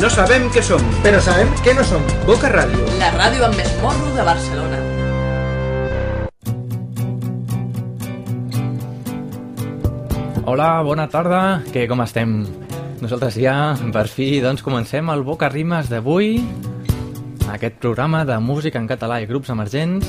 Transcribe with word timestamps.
No 0.00 0.08
sabem 0.08 0.46
què 0.48 0.62
som, 0.64 0.80
però 1.04 1.18
sabem 1.20 1.50
que 1.60 1.74
no 1.76 1.82
som. 1.84 2.00
Boca 2.24 2.48
Ràdio. 2.48 2.78
La 2.96 3.10
ràdio 3.12 3.44
amb 3.44 3.58
més 3.58 3.68
morro 3.82 4.06
de 4.14 4.22
Barcelona. 4.24 4.78
Hola, 10.48 10.70
bona 10.88 11.04
tarda, 11.12 11.42
que 11.74 11.84
com 11.90 12.00
estem? 12.00 12.32
Nosaltres 13.02 13.36
ja, 13.44 13.76
per 13.92 14.06
fi, 14.08 14.30
doncs 14.40 14.64
comencem 14.64 15.12
el 15.12 15.20
Boca 15.26 15.52
Rimes 15.52 15.92
d'avui, 15.92 16.38
aquest 17.52 17.76
programa 17.84 18.24
de 18.24 18.40
música 18.40 18.80
en 18.80 18.88
català 18.88 19.20
i 19.20 19.28
grups 19.28 19.52
emergents. 19.52 20.08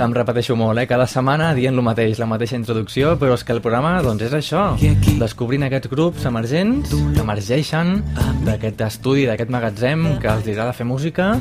Em 0.00 0.10
repeteixo 0.14 0.56
molt, 0.58 0.80
eh? 0.80 0.86
Cada 0.90 1.04
setmana 1.06 1.52
dient 1.54 1.76
el 1.76 1.84
mateix, 1.86 2.18
la 2.18 2.26
mateixa 2.26 2.56
introducció, 2.58 3.12
però 3.20 3.36
és 3.36 3.44
que 3.46 3.54
el 3.54 3.60
programa, 3.62 3.92
doncs, 4.02 4.24
és 4.26 4.32
això. 4.34 4.64
Descobrint 5.20 5.62
aquests 5.68 5.90
grups 5.92 6.24
emergents 6.26 6.90
que 6.90 7.22
emergeixen 7.22 8.00
d'aquest 8.46 8.82
estudi, 8.88 9.28
d'aquest 9.30 9.52
magatzem 9.54 10.08
que 10.22 10.32
els 10.32 10.48
agrada 10.48 10.74
fer 10.74 10.88
música 10.88 11.36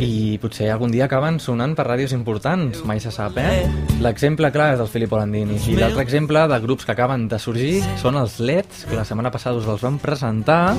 i 0.00 0.38
potser 0.40 0.68
algun 0.72 0.92
dia 0.94 1.06
acaben 1.06 1.38
sonant 1.42 1.74
per 1.76 1.86
ràdios 1.88 2.14
importants, 2.14 2.82
mai 2.86 3.00
se 3.02 3.10
sap, 3.14 3.38
eh? 3.40 3.66
L'exemple 4.04 4.50
clar 4.54 4.72
és 4.74 4.80
del 4.80 4.90
Filippo 4.90 5.18
Landini 5.18 5.58
i 5.70 5.76
l'altre 5.78 6.04
exemple 6.04 6.44
de 6.50 6.58
grups 6.62 6.86
que 6.86 6.94
acaben 6.94 7.26
de 7.30 7.40
sorgir 7.42 7.82
són 8.00 8.18
els 8.20 8.38
LEDs, 8.38 8.84
que 8.88 8.98
la 8.98 9.06
setmana 9.08 9.32
passada 9.34 9.58
us 9.58 9.68
els 9.68 9.84
vam 9.84 9.98
presentar 10.02 10.76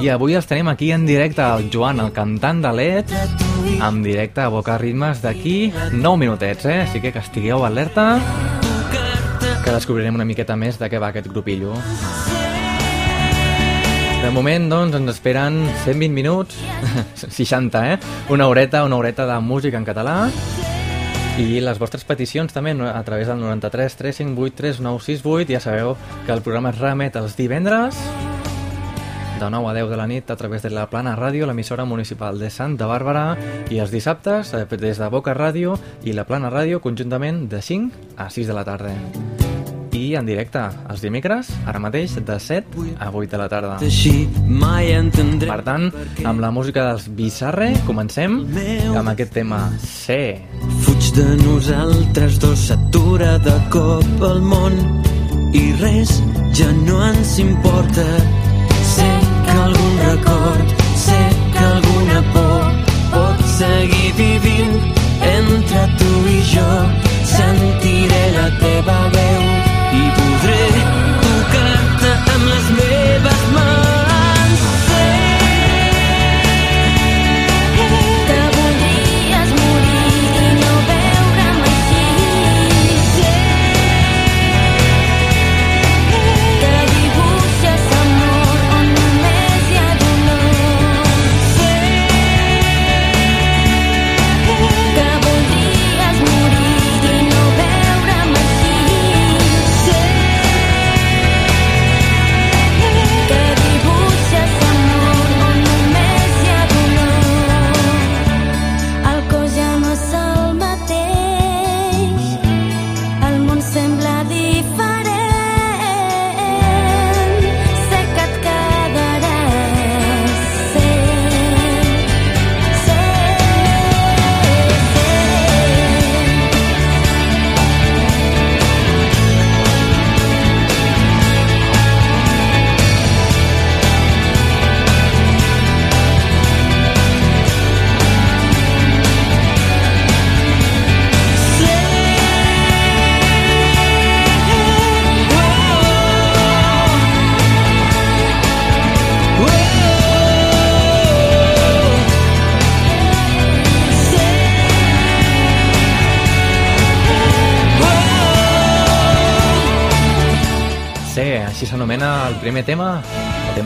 i 0.00 0.10
avui 0.12 0.38
els 0.38 0.48
tenim 0.50 0.70
aquí 0.70 0.92
en 0.94 1.06
directe, 1.06 1.42
el 1.42 1.70
Joan, 1.72 2.02
el 2.04 2.12
cantant 2.14 2.62
de 2.64 2.72
LED, 2.74 3.14
en 3.74 4.02
directe 4.04 4.44
a 4.44 4.50
Boca 4.52 4.78
Ritmes 4.78 5.22
d'aquí 5.24 5.72
9 5.92 6.16
minutets, 6.20 6.66
eh? 6.66 6.80
Així 6.86 7.02
que 7.02 7.12
que 7.14 7.22
estigueu 7.22 7.64
alerta 7.64 8.20
que 9.64 9.72
descobrirem 9.72 10.14
una 10.14 10.28
miqueta 10.28 10.56
més 10.60 10.76
de 10.78 10.90
què 10.92 11.00
va 11.00 11.14
aquest 11.14 11.30
grupillo. 11.32 11.72
De 14.24 14.30
moment, 14.32 14.70
doncs, 14.72 14.94
ens 14.96 15.10
esperen 15.12 15.58
120 15.84 16.14
minuts, 16.16 16.56
60, 17.20 17.82
eh? 17.92 17.98
Una 18.32 18.46
horeta, 18.48 18.80
una 18.82 18.96
horeta 18.96 19.26
de 19.28 19.36
música 19.44 19.76
en 19.76 19.84
català. 19.84 20.30
I 21.36 21.60
les 21.60 21.76
vostres 21.76 22.06
peticions 22.08 22.56
també 22.56 22.72
a 22.72 23.02
través 23.04 23.28
del 23.28 23.42
93 23.42 23.98
358 24.00 24.56
3968 24.56 25.52
ja 25.52 25.60
sabeu 25.60 25.92
que 26.24 26.32
el 26.32 26.40
programa 26.40 26.72
es 26.72 26.80
remet 26.80 27.20
els 27.20 27.36
divendres 27.36 28.00
de 29.42 29.50
9 29.50 29.68
a 29.68 29.74
10 29.76 29.92
de 29.92 30.00
la 30.00 30.08
nit 30.08 30.30
a 30.30 30.40
través 30.40 30.64
de 30.64 30.72
la 30.72 30.88
Plana 30.88 31.18
Ràdio, 31.20 31.44
l'emissora 31.44 31.84
municipal 31.84 32.40
de 32.40 32.48
Santa 32.48 32.88
Bàrbara. 32.88 33.36
I 33.68 33.84
els 33.84 33.92
dissabtes 33.92 34.54
eh, 34.56 34.64
des 34.72 35.04
de 35.04 35.12
Boca 35.12 35.36
Ràdio 35.36 35.76
i 36.02 36.16
la 36.16 36.24
Plana 36.24 36.48
Ràdio 36.48 36.80
conjuntament 36.80 37.44
de 37.52 37.60
5 37.60 38.16
a 38.16 38.30
6 38.30 38.46
de 38.48 38.56
la 38.56 38.64
tarda 38.64 38.96
en 40.18 40.26
directe 40.26 40.62
els 40.90 41.02
dimecres, 41.04 41.50
ara 41.66 41.80
mateix, 41.82 42.16
de 42.24 42.38
7 42.40 42.84
a 42.98 43.10
8 43.10 43.30
de 43.30 43.38
la 43.40 43.48
tarda. 43.48 43.78
Per 45.48 45.60
tant, 45.66 45.88
amb 46.24 46.40
la 46.40 46.50
música 46.54 46.86
dels 46.90 47.08
Bizarre, 47.16 47.72
comencem 47.86 48.40
amb 48.94 49.12
aquest 49.14 49.34
tema 49.34 49.60
C. 49.82 50.38
Fuig 50.84 51.10
de 51.18 51.26
nosaltres 51.42 52.38
dos, 52.42 52.68
s'atura 52.70 53.38
de 53.44 53.56
cop 53.74 54.24
el 54.30 54.40
món 54.42 54.78
i 55.54 55.64
res 55.80 56.18
ja 56.54 56.70
no 56.84 57.00
ens 57.08 57.38
importa. 57.42 58.06
Sé 58.94 59.10
que 59.46 59.58
algun 59.66 59.94
record, 60.06 60.74
sé 61.06 61.20
que 61.54 61.64
alguna 61.68 62.22
por 62.34 62.64
pot 63.14 63.44
seguir 63.58 64.10
vivint 64.18 64.74
entre 65.34 65.86
tu 66.00 66.10
i 66.30 66.40
jo. 66.54 66.70
Sentiré 67.34 68.24
la 68.36 68.50
teva 68.60 68.98
veu 69.14 69.73
i 69.92 70.10
podré 70.16 71.03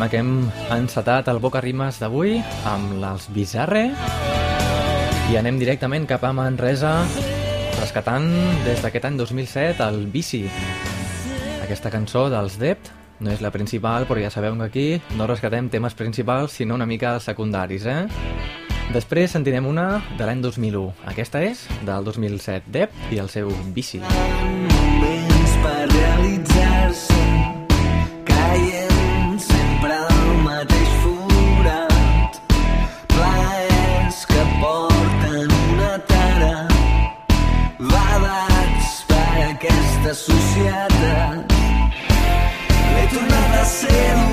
que 0.09 0.19
hem 0.21 0.49
encetat 0.75 1.29
al 1.29 1.41
Boca 1.41 1.61
Rimes 1.61 1.99
d'avui 2.01 2.39
amb 2.69 2.97
les 3.03 3.27
Bizarre 3.35 3.85
i 5.29 5.37
anem 5.37 5.59
directament 5.61 6.07
cap 6.09 6.25
a 6.25 6.33
Manresa 6.33 6.93
rescatant 7.79 8.29
des 8.65 8.81
d'aquest 8.85 9.05
any 9.09 9.19
2007 9.21 9.85
el 9.85 10.07
Bici. 10.13 10.45
Aquesta 11.63 11.93
cançó 11.93 12.29
dels 12.33 12.59
Dept 12.61 12.91
no 13.21 13.33
és 13.35 13.43
la 13.43 13.51
principal, 13.51 14.07
però 14.07 14.23
ja 14.23 14.31
sabeu 14.31 14.57
que 14.59 14.69
aquí 14.69 15.17
no 15.19 15.27
rescatem 15.27 15.69
temes 15.69 15.95
principals, 15.99 16.53
sinó 16.53 16.75
una 16.79 16.87
mica 16.87 17.19
secundaris, 17.21 17.87
eh? 17.87 18.07
Després 18.95 19.35
sentirem 19.35 19.67
una 19.67 20.01
de 20.17 20.25
l'any 20.25 20.41
2001. 20.41 20.95
Aquesta 21.13 21.43
és 21.45 21.67
del 21.85 22.05
2007, 22.09 22.71
Dept 22.73 23.13
i 23.13 23.19
el 23.21 23.29
seu 23.29 23.53
Bici. 23.75 24.01
moments 24.01 25.53
per 25.63 25.89
realitzar-se 25.93 27.25
caient 28.25 28.88
aquesta 40.09 40.33
societat 40.33 41.53
l'he 42.95 43.05
tornat 43.13 44.28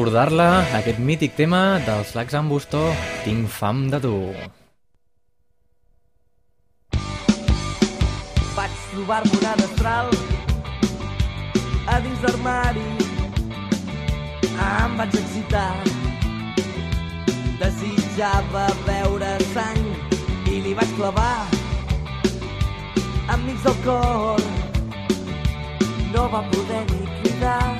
recordar-la, 0.00 0.64
aquest 0.78 0.96
mític 1.04 1.34
tema 1.36 1.76
dels 1.84 2.14
Lacs 2.16 2.32
en 2.38 2.46
Bustó, 2.48 2.80
Tinc 3.20 3.50
fam 3.52 3.82
de 3.92 3.98
tu. 4.00 4.12
Vaig 8.56 8.78
trobar-me 8.92 9.34
una 9.40 9.52
destral 9.60 10.08
a 11.84 11.98
dins 12.06 12.24
d'armari. 12.24 12.86
Em 14.68 14.96
vaig 15.02 15.18
excitar. 15.20 15.74
Desitjava 17.60 18.64
veure 18.88 19.34
sang 19.52 19.84
i 20.48 20.62
li 20.64 20.72
vaig 20.80 20.96
clavar 20.96 21.44
enmig 23.36 23.60
del 23.68 23.78
cor. 23.84 24.48
No 26.16 26.26
va 26.32 26.42
poder 26.56 26.82
ni 26.88 27.04
cridar. 27.20 27.79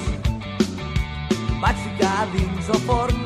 Vaig 1.61 1.77
ficar 1.77 2.25
dins 2.33 2.69
el 2.73 2.79
forn. 2.87 3.19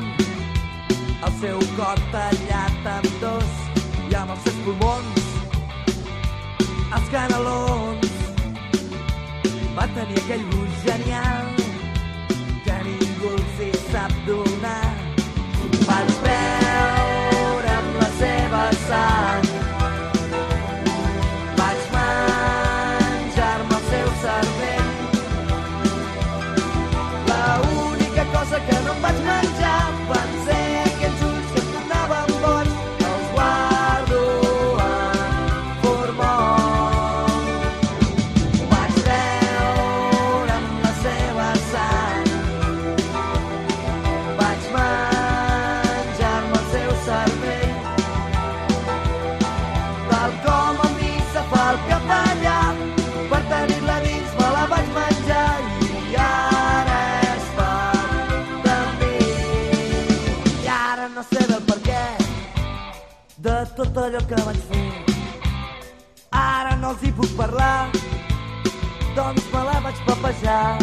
El 1.26 1.32
seu 1.40 1.62
cor 1.78 2.02
tallat 2.12 2.90
en 2.92 3.08
dos 3.22 3.56
i 4.10 4.14
amb 4.20 4.36
els 4.36 4.44
seus 4.44 4.62
pulmons. 4.66 5.32
Els 6.98 7.12
canelons. 7.16 8.16
Va 9.78 9.88
tenir 9.96 10.24
aquell 10.24 10.50
gust 10.52 10.90
genial 10.90 11.55
de 64.10 64.18
tot 64.18 64.28
allò 64.28 64.28
que 64.28 64.42
vaig 64.46 64.58
fer. 64.70 65.04
Ara 66.30 66.76
no 66.76 66.90
els 66.90 67.02
hi 67.02 67.12
puc 67.12 67.30
parlar 67.36 67.90
doncs 69.16 69.46
me 69.52 69.62
la 69.66 69.80
vaig 69.82 69.98
papejar. 70.06 70.78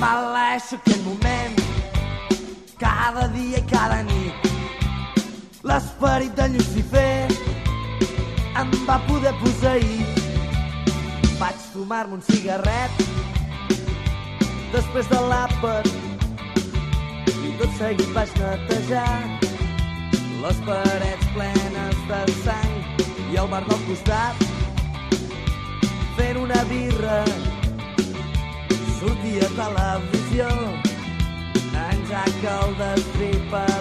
Maleixo 0.00 0.78
aquell 0.78 1.02
moment 1.04 1.54
cada 2.78 3.28
dia 3.34 3.58
i 3.58 3.66
cada 3.70 4.02
nit. 4.02 4.34
L'esperit 5.62 6.34
de 6.34 6.48
Lucifer 6.56 7.28
em 8.58 8.70
va 8.88 8.98
poder 9.06 9.34
posseir. 9.42 10.02
Vaig 11.38 11.58
fumar-me 11.72 12.18
un 12.18 12.22
cigarret 12.30 12.90
després 14.72 15.06
de 15.06 15.20
l'àpat 15.30 15.86
i 17.46 17.54
tot 17.60 17.70
seguit 17.78 18.10
vaig 18.16 18.34
netejar 18.40 19.10
les 20.42 20.64
parets 20.66 21.28
plenes 21.36 21.61
de 22.08 22.20
sang 22.44 22.72
i 23.32 23.38
el 23.42 23.48
bar 23.52 23.62
del 23.68 23.82
costat 23.88 24.44
fent 26.16 26.40
una 26.44 26.62
birra. 26.70 27.18
Sortia 28.98 29.48
a 29.48 29.54
televisió 29.58 30.48
en 31.88 32.06
Jack 32.10 32.48
el 32.56 32.76
destripador 32.82 33.71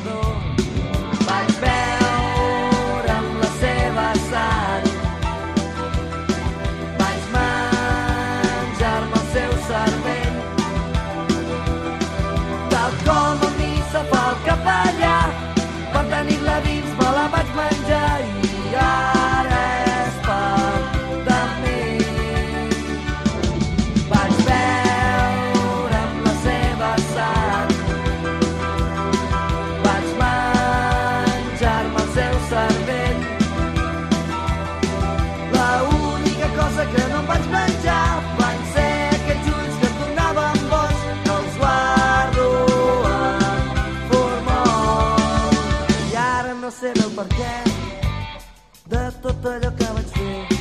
tot 49.42 49.54
allò 49.54 49.72
que 49.78 49.94
vaig 49.98 50.10
fer 50.18 50.52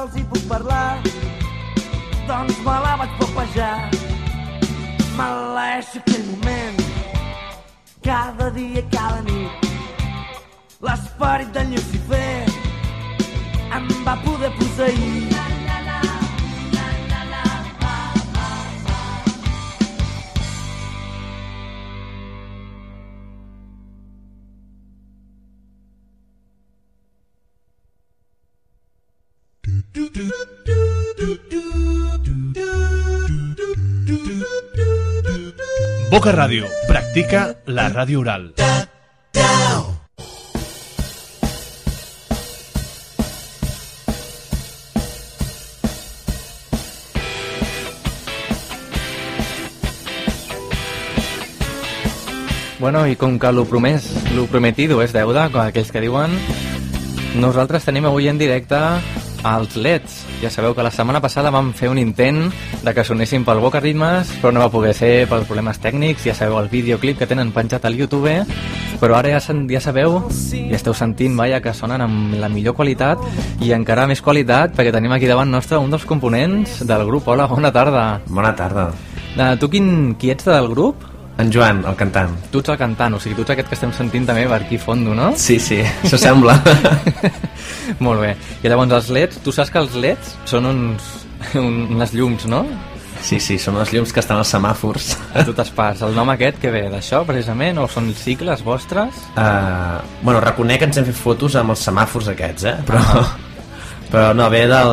els 0.00 0.14
hi 0.16 0.22
puc 0.32 0.44
parlar, 0.48 1.00
doncs 2.28 2.60
me 2.64 2.76
la 2.84 2.92
vaig 3.00 3.16
papejar. 3.18 3.74
Maleeix 5.18 5.90
aquell 6.00 6.24
moment, 6.30 6.78
cada 8.06 8.48
dia, 8.56 8.84
cada 8.94 9.20
nit. 9.28 9.68
L'esperit 10.86 11.52
d'en 11.56 11.74
Lucifer 11.74 12.46
em 13.76 13.92
va 14.06 14.16
poder 14.24 14.54
posseir. 14.62 15.29
Boca 36.10 36.32
Ràdio. 36.34 36.66
Practica 36.88 37.54
la 37.66 37.86
ràdio 37.88 38.20
oral. 38.20 38.50
Bueno, 52.80 53.06
i 53.06 53.14
com 53.14 53.38
que 53.38 53.52
lo 53.52 53.66
promès, 53.68 54.06
lo 54.34 54.46
prometido 54.50 55.02
és 55.04 55.12
deuda, 55.12 55.50
com 55.52 55.60
aquells 55.62 55.92
que 55.94 56.00
diuen, 56.02 56.32
nosaltres 57.38 57.84
tenim 57.86 58.08
avui 58.08 58.26
en 58.32 58.40
directe 58.40 58.80
els 59.44 59.76
LEDs. 59.76 60.16
Ja 60.42 60.50
sabeu 60.50 60.74
que 60.74 60.84
la 60.84 60.92
setmana 60.92 61.20
passada 61.20 61.50
vam 61.52 61.72
fer 61.76 61.90
un 61.90 61.98
intent 61.98 62.50
de 62.84 62.94
que 62.94 63.04
sonessin 63.04 63.44
pel 63.44 63.60
Boca 63.62 63.80
Ritmes, 63.80 64.30
però 64.40 64.52
no 64.52 64.62
va 64.62 64.70
poder 64.72 64.92
ser 64.96 65.26
pels 65.30 65.46
problemes 65.48 65.80
tècnics. 65.82 66.26
Ja 66.28 66.34
sabeu 66.36 66.58
el 66.60 66.70
videoclip 66.72 67.18
que 67.18 67.28
tenen 67.30 67.52
penjat 67.56 67.84
al 67.84 67.98
YouTube, 67.98 68.34
però 69.00 69.18
ara 69.18 69.32
ja, 69.32 69.40
ja 69.40 69.80
sabeu 69.82 70.18
i 70.56 70.74
esteu 70.76 70.94
sentint, 70.96 71.36
vaja, 71.38 71.60
que 71.64 71.74
sonen 71.76 72.04
amb 72.04 72.34
la 72.40 72.50
millor 72.52 72.76
qualitat 72.78 73.22
i 73.64 73.72
encara 73.76 74.08
més 74.10 74.22
qualitat 74.24 74.76
perquè 74.76 74.92
tenim 74.94 75.12
aquí 75.16 75.30
davant 75.30 75.50
nostre 75.50 75.80
un 75.80 75.92
dels 75.92 76.06
components 76.08 76.80
del 76.86 77.06
grup. 77.08 77.28
Hola, 77.28 77.48
bona 77.50 77.72
tarda. 77.72 78.04
Bona 78.28 78.54
tarda. 78.56 78.90
Uh, 79.30 79.54
tu 79.60 79.70
quin, 79.70 80.16
qui 80.18 80.32
ets 80.32 80.48
del 80.48 80.68
grup? 80.72 81.09
En 81.38 81.50
Joan, 81.52 81.84
el 81.88 81.96
cantant. 81.96 82.34
Tu 82.52 82.60
ets 82.60 82.72
el 82.74 82.78
cantant, 82.80 83.14
o 83.16 83.20
sigui, 83.22 83.36
tu 83.38 83.44
ets 83.46 83.54
aquest 83.54 83.70
que 83.70 83.76
estem 83.78 83.92
sentint 83.96 84.26
també 84.28 84.44
per 84.50 84.60
aquí 84.60 84.78
fondo, 84.80 85.14
no? 85.16 85.30
Sí, 85.40 85.58
sí, 85.62 85.80
això 86.04 86.18
sembla. 86.20 86.58
Molt 88.04 88.20
bé. 88.20 88.34
I 88.60 88.68
llavors 88.68 88.92
els 88.98 89.10
leds, 89.14 89.40
tu 89.44 89.54
saps 89.54 89.72
que 89.72 89.80
els 89.80 89.96
leds 89.96 90.34
són 90.50 90.68
uns, 90.68 91.10
un, 91.56 91.86
unes 91.96 92.12
llums, 92.16 92.44
no? 92.50 92.64
Sí, 93.20 93.36
sí, 93.40 93.58
són 93.60 93.76
els 93.80 93.92
llums 93.92 94.12
que 94.16 94.22
estan 94.22 94.40
als 94.40 94.52
semàfors. 94.54 95.10
A 95.36 95.44
totes 95.44 95.70
parts. 95.76 96.04
El 96.06 96.16
nom 96.16 96.30
aquest 96.32 96.60
que 96.60 96.72
ve 96.72 96.86
d'això, 96.92 97.22
precisament, 97.28 97.80
o 97.82 97.86
són 97.90 98.08
cicles 98.16 98.64
vostres? 98.64 99.24
Uh, 99.34 100.00
bueno, 100.22 100.40
reconec 100.44 100.80
que 100.80 100.88
ens 100.90 101.00
hem 101.00 101.08
fet 101.10 101.20
fotos 101.20 101.56
amb 101.60 101.74
els 101.74 101.84
semàfors 101.84 102.30
aquests, 102.32 102.68
eh? 102.70 102.76
Però, 102.88 103.24
però 104.10 104.32
no, 104.34 104.48
ve 104.50 104.64
del... 104.66 104.90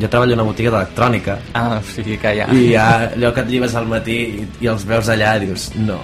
Jo 0.00 0.08
treballo 0.08 0.32
a 0.34 0.38
una 0.38 0.46
botiga 0.48 0.70
d'electrònica 0.72 1.36
Ah, 1.52 1.78
o 1.78 1.82
sigui 1.84 2.16
que 2.20 2.32
ja... 2.38 2.46
i 2.52 2.70
ja 2.72 2.86
allò 3.10 3.32
que 3.36 3.44
et 3.44 3.50
llibes 3.52 3.74
al 3.76 3.86
matí 3.90 4.16
i, 4.40 4.46
i 4.64 4.70
els 4.72 4.86
veus 4.88 5.10
allà 5.12 5.34
i 5.36 5.44
dius, 5.46 5.70
no. 5.76 5.98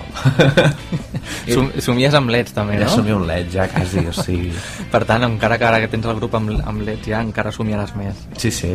Som, 1.50 1.70
somies 1.82 2.14
amb 2.16 2.30
leds 2.32 2.52
també, 2.56 2.76
Ja 2.80 2.86
no? 2.88 2.92
som 2.92 3.08
un 3.14 3.26
led, 3.28 3.48
ja, 3.54 3.66
quasi, 3.70 4.04
o 4.06 4.12
sigui... 4.14 4.52
Per 4.92 5.02
tant, 5.08 5.24
encara 5.26 5.58
que 5.58 5.66
ara 5.68 5.80
que 5.82 5.88
tens 5.92 6.06
el 6.10 6.18
grup 6.20 6.36
amb, 6.38 6.52
amb 6.66 6.84
leds 6.86 7.08
ja, 7.08 7.22
encara 7.24 7.52
somiaràs 7.54 7.94
més. 7.98 8.20
Sí, 8.40 8.52
sí. 8.54 8.70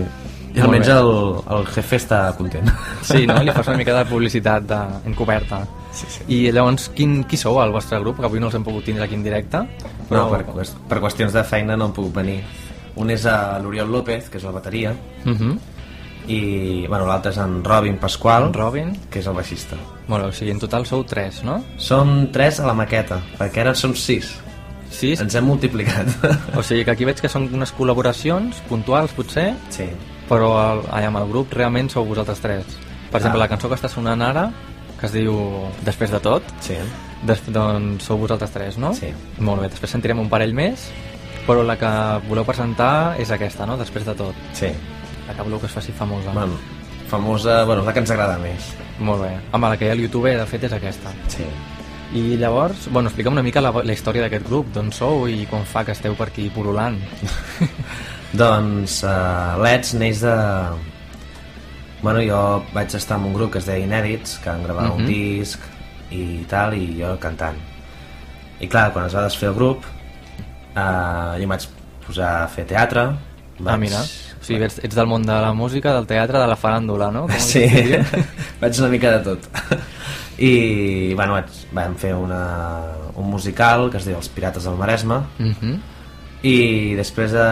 I 0.55 0.61
Molt 0.61 0.69
almenys 0.69 0.87
bé. 0.87 0.97
el, 0.97 1.09
el 1.57 1.65
jefe 1.75 1.97
està 1.99 2.19
content. 2.37 2.69
Sí, 3.03 3.25
no? 3.27 3.41
Li 3.43 3.51
fas 3.57 3.67
una 3.67 3.79
mica 3.81 3.95
de 3.97 4.05
publicitat 4.07 4.67
de, 4.69 4.81
encoberta. 5.11 5.61
Sí, 5.95 6.07
sí. 6.11 6.27
I 6.31 6.37
llavors, 6.55 6.89
quin, 6.95 7.21
qui 7.27 7.39
sou 7.39 7.59
al 7.59 7.75
vostre 7.75 7.99
grup? 8.03 8.21
Que 8.21 8.29
avui 8.29 8.39
no 8.39 8.47
els 8.49 8.55
hem 8.55 8.63
pogut 8.63 8.87
tindre 8.87 9.03
aquí 9.05 9.17
en 9.19 9.23
directe. 9.25 9.65
No, 10.09 10.27
per, 10.31 10.45
per 10.89 11.01
qüestions 11.03 11.35
de 11.35 11.43
feina 11.47 11.75
no 11.79 11.89
em 11.91 11.95
puc 11.97 12.11
venir. 12.15 12.39
Un 12.95 13.09
és 13.11 13.25
a 13.25 13.59
l'Oriol 13.59 13.89
López, 13.91 14.29
que 14.29 14.37
és 14.37 14.43
la 14.43 14.51
bateria, 14.51 14.93
Uh 15.25 15.31
-huh. 15.31 15.57
i 16.27 16.85
bueno, 16.87 17.05
l'altre 17.05 17.31
és 17.31 17.37
en 17.37 17.63
Robin 17.63 17.97
Pasqual, 17.97 18.51
Robin. 18.53 18.95
que 19.09 19.19
és 19.19 19.27
el 19.27 19.33
baixista. 19.33 19.75
Bé, 20.07 20.15
o 20.15 20.31
sigui, 20.31 20.51
en 20.51 20.59
total 20.59 20.85
sou 20.85 21.03
tres, 21.03 21.43
no? 21.43 21.63
Som 21.77 22.29
tres 22.31 22.59
a 22.59 22.65
la 22.67 22.73
maqueta, 22.73 23.19
perquè 23.37 23.59
ara 23.61 23.75
som 23.75 23.93
sis. 23.95 24.39
Sis. 24.89 25.19
Ens 25.19 25.35
hem 25.35 25.43
multiplicat. 25.45 26.07
O 26.55 26.63
sigui 26.63 26.85
que 26.85 26.91
aquí 26.91 27.05
veig 27.05 27.19
que 27.19 27.27
són 27.29 27.49
unes 27.53 27.73
col·laboracions 27.75 28.55
puntuals, 28.69 29.11
potser, 29.11 29.53
sí. 29.69 29.85
però 30.29 30.53
el, 30.73 30.79
allà 30.89 31.07
amb 31.07 31.17
el 31.17 31.27
grup 31.27 31.51
realment 31.53 31.89
sou 31.89 32.05
vosaltres 32.05 32.39
tres. 32.39 32.65
Per 33.11 33.17
exemple, 33.19 33.39
Ah. 33.39 33.43
la 33.43 33.47
cançó 33.49 33.67
que 33.69 33.75
està 33.75 33.89
sonant 33.89 34.21
ara, 34.21 34.51
que 34.99 35.05
es 35.07 35.11
diu 35.11 35.35
Després 35.83 36.11
de 36.11 36.19
tot, 36.19 36.43
Sí. 36.61 36.75
des, 37.23 37.41
doncs 37.51 38.03
sou 38.05 38.17
vosaltres 38.17 38.51
tres, 38.51 38.77
no? 38.77 38.93
Sí. 38.93 39.07
Molt 39.39 39.61
bé, 39.61 39.69
després 39.69 39.91
sentirem 39.91 40.19
un 40.19 40.29
parell 40.29 40.53
més, 40.53 40.89
però 41.47 41.63
la 41.63 41.75
que 41.77 41.89
voleu 42.29 42.45
presentar 42.47 43.15
és 43.21 43.31
aquesta, 43.31 43.65
no? 43.69 43.77
Després 43.77 44.05
de 44.05 44.15
tot. 44.17 44.35
Sí. 44.57 44.71
La 45.27 45.33
que 45.33 45.41
voleu 45.45 45.59
que 45.59 45.67
es 45.69 45.73
faci 45.73 45.91
famosa. 45.91 46.31
Bueno, 46.33 46.57
famosa, 47.09 47.63
bueno, 47.65 47.83
la 47.85 47.93
que 47.93 47.99
ens 48.03 48.11
agrada 48.11 48.37
més. 48.41 48.73
Molt 48.99 49.21
bé. 49.23 49.31
Home, 49.51 49.69
la 49.69 49.77
que 49.77 49.85
hi 49.85 49.89
ha 49.89 49.93
al 49.97 49.99
YouTube, 50.01 50.33
de 50.37 50.45
fet, 50.49 50.63
és 50.69 50.73
aquesta. 50.73 51.11
Sí. 51.27 51.45
I 52.15 52.37
llavors, 52.37 52.87
bueno, 52.93 53.09
explica'm 53.09 53.33
una 53.33 53.43
mica 53.43 53.59
la, 53.61 53.71
la 53.83 53.93
història 53.93 54.21
d'aquest 54.25 54.45
grup, 54.47 54.67
d'on 54.73 54.91
sou 54.93 55.25
i 55.27 55.45
com 55.49 55.63
fa 55.67 55.83
que 55.83 55.91
esteu 55.91 56.13
per 56.15 56.27
aquí 56.29 56.49
pululant. 56.53 56.97
Doncs 58.35 59.01
uh, 59.03 59.55
l'Eds 59.61 59.93
neix 59.99 60.21
de... 60.23 60.35
Bueno, 62.01 62.21
jo 62.21 62.39
vaig 62.75 62.93
estar 62.93 63.17
en 63.17 63.25
un 63.29 63.33
grup 63.33 63.53
que 63.55 63.59
es 63.61 63.65
deia 63.67 63.81
Inèdits, 63.85 64.37
que 64.43 64.49
van 64.51 64.63
gravar 64.63 64.89
un 64.91 65.03
Mhm. 65.03 65.07
disc 65.07 65.59
i 66.11 66.45
tal, 66.47 66.75
i 66.77 66.99
jo 67.01 67.15
cantant. 67.19 67.57
I 68.61 68.67
clar, 68.67 68.91
quan 68.93 69.05
es 69.07 69.15
va 69.15 69.23
desfer 69.23 69.49
el 69.49 69.55
grup, 69.55 69.83
uh, 70.75 71.35
jo 71.37 71.43
em 71.47 71.49
vaig 71.55 71.67
posar 72.05 72.29
a 72.43 72.47
fer 72.51 72.65
teatre. 72.69 73.07
Vaig... 73.59 73.73
Ah, 73.73 73.77
mira. 73.81 74.01
O 74.35 74.43
sigui, 74.45 74.61
ets, 74.67 74.77
ets 74.83 74.95
del 74.95 75.07
món 75.09 75.23
de 75.25 75.33
la 75.41 75.53
música, 75.57 75.93
del 75.95 76.05
teatre, 76.05 76.37
de 76.37 76.47
la 76.51 76.57
faràndula, 76.59 77.07
no? 77.11 77.23
Com 77.31 77.39
Sí, 77.41 77.63
vaig 78.61 78.79
una 78.83 78.89
mica 78.91 79.15
de 79.17 79.23
tot. 79.31 79.47
I, 80.37 81.13
bueno, 81.15 81.33
vaig, 81.37 81.49
vam 81.73 81.95
fer 81.97 82.11
una, 82.13 82.41
un 83.15 83.29
musical 83.31 83.87
que 83.89 83.97
es 84.01 84.05
diu 84.05 84.17
Els 84.19 84.29
Pirates 84.29 84.67
del 84.67 84.75
Maresme, 84.77 85.21
Mhm. 85.39 85.77
i 86.45 86.93
després 86.99 87.31
de, 87.33 87.45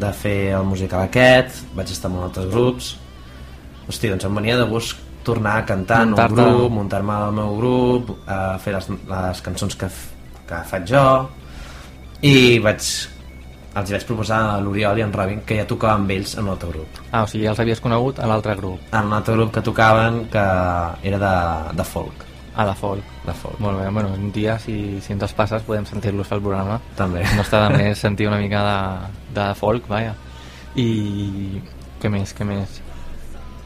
de 0.00 0.12
fer 0.16 0.54
el 0.56 0.64
musical 0.64 1.02
aquest 1.04 1.58
vaig 1.76 1.90
estar 1.92 2.08
en 2.10 2.16
altres 2.22 2.46
grups 2.48 2.94
hosti, 3.90 4.08
doncs 4.08 4.24
em 4.24 4.34
venia 4.38 4.56
de 4.56 4.64
gust 4.70 4.96
tornar 5.26 5.58
a 5.58 5.66
cantar 5.68 6.04
en 6.06 6.14
un 6.14 6.32
grup, 6.32 6.70
muntar-me 6.72 7.12
al 7.12 7.34
meu 7.36 7.56
grup 7.58 8.14
a 8.30 8.56
fer 8.62 8.72
les, 8.78 8.86
les 9.10 9.42
cançons 9.44 9.76
que, 9.76 9.90
que 10.48 10.62
faig 10.70 10.86
jo 10.88 11.02
i 12.26 12.58
vaig 12.62 12.86
els 13.80 13.92
vaig 13.94 14.04
proposar 14.06 14.40
a 14.54 14.56
l'Oriol 14.60 14.98
i 14.98 15.04
en 15.06 15.12
Robin 15.14 15.44
que 15.46 15.60
ja 15.60 15.66
tocava 15.68 15.94
amb 16.00 16.10
ells 16.10 16.34
en 16.36 16.44
un 16.44 16.54
altre 16.56 16.72
grup 16.72 16.98
Ah, 17.10 17.22
o 17.22 17.28
sigui, 17.30 17.44
ja 17.46 17.52
els 17.54 17.60
havies 17.62 17.80
conegut 17.80 18.18
a 18.18 18.26
l'altre 18.26 18.56
grup, 18.58 18.82
en 18.92 19.06
un 19.06 19.14
altre 19.20 19.36
grup 19.38 19.54
que 19.54 19.62
tocaven 19.62 20.24
que 20.32 20.46
era 21.12 21.22
de, 21.22 21.36
de 21.78 21.86
folk 21.86 22.26
a 22.60 22.64
la 22.66 22.74
folk. 22.74 23.04
de 23.24 23.32
folk, 23.32 23.58
Molt 23.60 23.78
bé, 23.78 23.88
bueno, 23.88 24.10
un 24.12 24.32
dia, 24.32 24.58
si, 24.58 25.00
si 25.00 25.12
ens 25.14 25.22
els 25.22 25.32
passes, 25.32 25.62
podem 25.62 25.86
sentir-los 25.86 26.32
el 26.34 26.42
programa. 26.42 26.80
també 26.98 27.22
No 27.36 27.44
està 27.44 27.62
de 27.68 27.78
més 27.78 27.98
sentir 27.98 28.26
una 28.28 28.40
mica 28.42 28.60
de, 28.66 29.38
de 29.38 29.46
folk, 29.54 29.86
vaja. 29.88 30.14
I... 30.74 31.60
què 32.02 32.10
més, 32.10 32.34
què 32.36 32.44
més? 32.44 32.80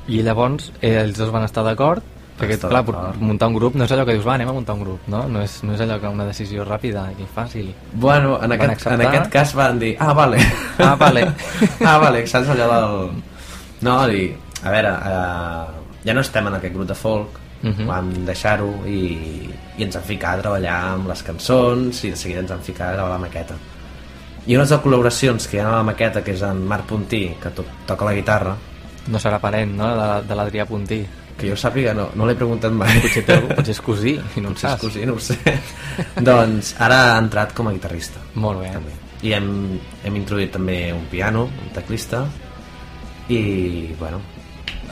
I 0.07 0.21
llavors, 0.23 0.71
eh, 0.83 0.99
els 1.01 1.17
dos 1.17 1.33
van 1.33 1.47
estar 1.49 1.65
d'acord, 1.65 2.05
perquè, 2.39 2.59
clar, 2.59 2.83
muntar 3.23 3.49
un 3.49 3.55
grup 3.55 3.77
no 3.79 3.85
és 3.85 3.93
allò 3.95 4.05
que 4.07 4.17
dius, 4.17 4.25
va, 4.27 4.35
anem 4.35 4.49
a 4.51 4.55
muntar 4.57 4.75
un 4.75 4.83
grup, 4.83 5.07
no? 5.13 5.23
No 5.31 5.43
és, 5.45 5.61
no 5.63 5.75
és 5.77 5.81
allò 5.85 6.01
que 6.03 6.11
una 6.11 6.27
decisió 6.27 6.65
ràpida 6.67 7.07
i 7.19 7.27
fàcil. 7.35 7.71
Bueno, 7.93 8.35
en 8.43 8.51
Van 8.51 8.71
aquest, 8.71 8.87
en 8.91 9.05
aquest 9.07 9.31
cas 9.33 9.55
van 9.55 9.79
dir, 9.79 9.95
ah, 10.01 10.13
vale. 10.13 10.41
Ah, 10.79 10.95
vale. 10.99 11.29
ah, 11.89 11.99
vale, 12.03 12.27
saps 12.27 12.51
allò 12.55 12.69
del... 12.73 13.23
No, 13.87 13.97
i, 14.09 14.27
a 14.65 14.71
veure, 14.73 14.93
uh, 14.99 15.99
ja 16.05 16.15
no 16.17 16.23
estem 16.25 16.47
en 16.51 16.59
aquest 16.59 16.75
grup 16.75 16.89
de 16.91 16.99
folk, 16.99 17.41
Mhm. 17.65 17.87
vam 17.89 18.09
deixar-ho 18.27 18.67
i, 18.85 19.49
i 19.79 19.83
ens 19.87 19.95
vam 19.97 20.03
ficar 20.05 20.35
a 20.35 20.41
treballar 20.43 20.75
amb 20.91 21.07
les 21.09 21.23
cançons 21.25 22.03
i 22.05 22.11
de 22.11 22.17
seguida 22.21 22.43
ens 22.43 22.51
vam 22.51 22.61
ficar 22.61 22.91
a 22.91 22.93
gravar 22.93 23.15
la 23.15 23.23
maqueta. 23.23 23.55
I 24.45 24.59
unes 24.59 24.69
de 24.69 24.77
col·laboracions 24.85 25.47
que 25.49 25.57
hi 25.57 25.61
ha 25.63 25.71
a 25.71 25.79
la 25.79 25.87
maqueta, 25.89 26.21
que 26.21 26.35
és 26.37 26.43
en 26.45 26.61
Marc 26.69 26.85
Puntí, 26.91 27.23
que 27.41 27.49
to 27.57 27.65
toca 27.89 28.05
la 28.05 28.13
guitarra, 28.13 28.53
No 29.07 29.19
serà 29.21 29.39
parent, 29.41 29.75
no?, 29.77 29.89
de, 29.97 30.29
de 30.29 30.37
l'Adrià 30.37 30.65
Puntí. 30.69 31.03
Que 31.39 31.49
jo 31.51 31.57
sàpiga 31.59 31.95
no, 31.97 32.09
no 32.15 32.27
l'he 32.29 32.37
preguntat 32.39 32.73
mai. 32.73 33.01
Potser, 33.03 33.25
té, 33.27 33.39
potser 33.55 33.75
és 33.75 33.81
cosí, 33.83 34.15
i 34.37 34.41
no 34.45 34.53
en 34.53 34.55
Potser 34.55 34.69
és 34.71 34.77
saps. 34.77 34.83
cosí, 34.87 35.07
no 35.09 35.15
ho 35.17 35.23
sé. 35.23 35.39
doncs 36.21 36.75
ara 36.79 37.01
ha 37.15 37.19
entrat 37.23 37.55
com 37.57 37.69
a 37.69 37.73
guitarrista. 37.75 38.21
Molt 38.35 38.61
bé. 38.63 38.71
també. 38.75 38.95
I 39.25 39.33
hem, 39.33 39.51
hem 40.05 40.17
introduït 40.21 40.53
també 40.53 40.79
un 40.93 41.07
piano, 41.11 41.47
un 41.49 41.71
teclista, 41.75 42.27
i, 43.29 43.95
bueno, 43.99 44.21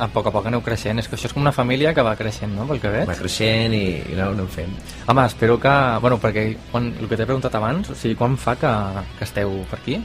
A 0.01 0.07
poc 0.09 0.25
a 0.27 0.31
poc 0.33 0.47
aneu 0.49 0.63
creixent. 0.65 0.99
És 1.03 1.07
que 1.07 1.19
això 1.19 1.29
és 1.29 1.35
com 1.37 1.43
una 1.43 1.53
família 1.53 1.91
que 1.93 2.01
va 2.03 2.15
creixent, 2.17 2.55
no?, 2.57 2.65
pel 2.67 2.79
que 2.81 2.89
veig. 2.89 3.05
va 3.11 3.15
creixent 3.15 3.75
i, 3.77 3.83
i 4.09 4.15
no, 4.17 4.31
anem 4.33 4.47
fent. 4.49 4.73
Home, 5.07 5.27
espero 5.29 5.59
que... 5.61 5.75
Bueno, 6.01 6.17
perquè 6.19 6.47
quan, 6.71 6.87
el 6.99 7.11
que 7.11 7.19
t'he 7.21 7.27
preguntat 7.29 7.55
abans, 7.59 7.91
o 7.93 7.95
sigui, 8.01 8.17
quan 8.17 8.39
fa 8.41 8.55
que, 8.57 8.73
que 9.19 9.29
esteu 9.29 9.53
per 9.71 9.79
aquí? 9.83 9.99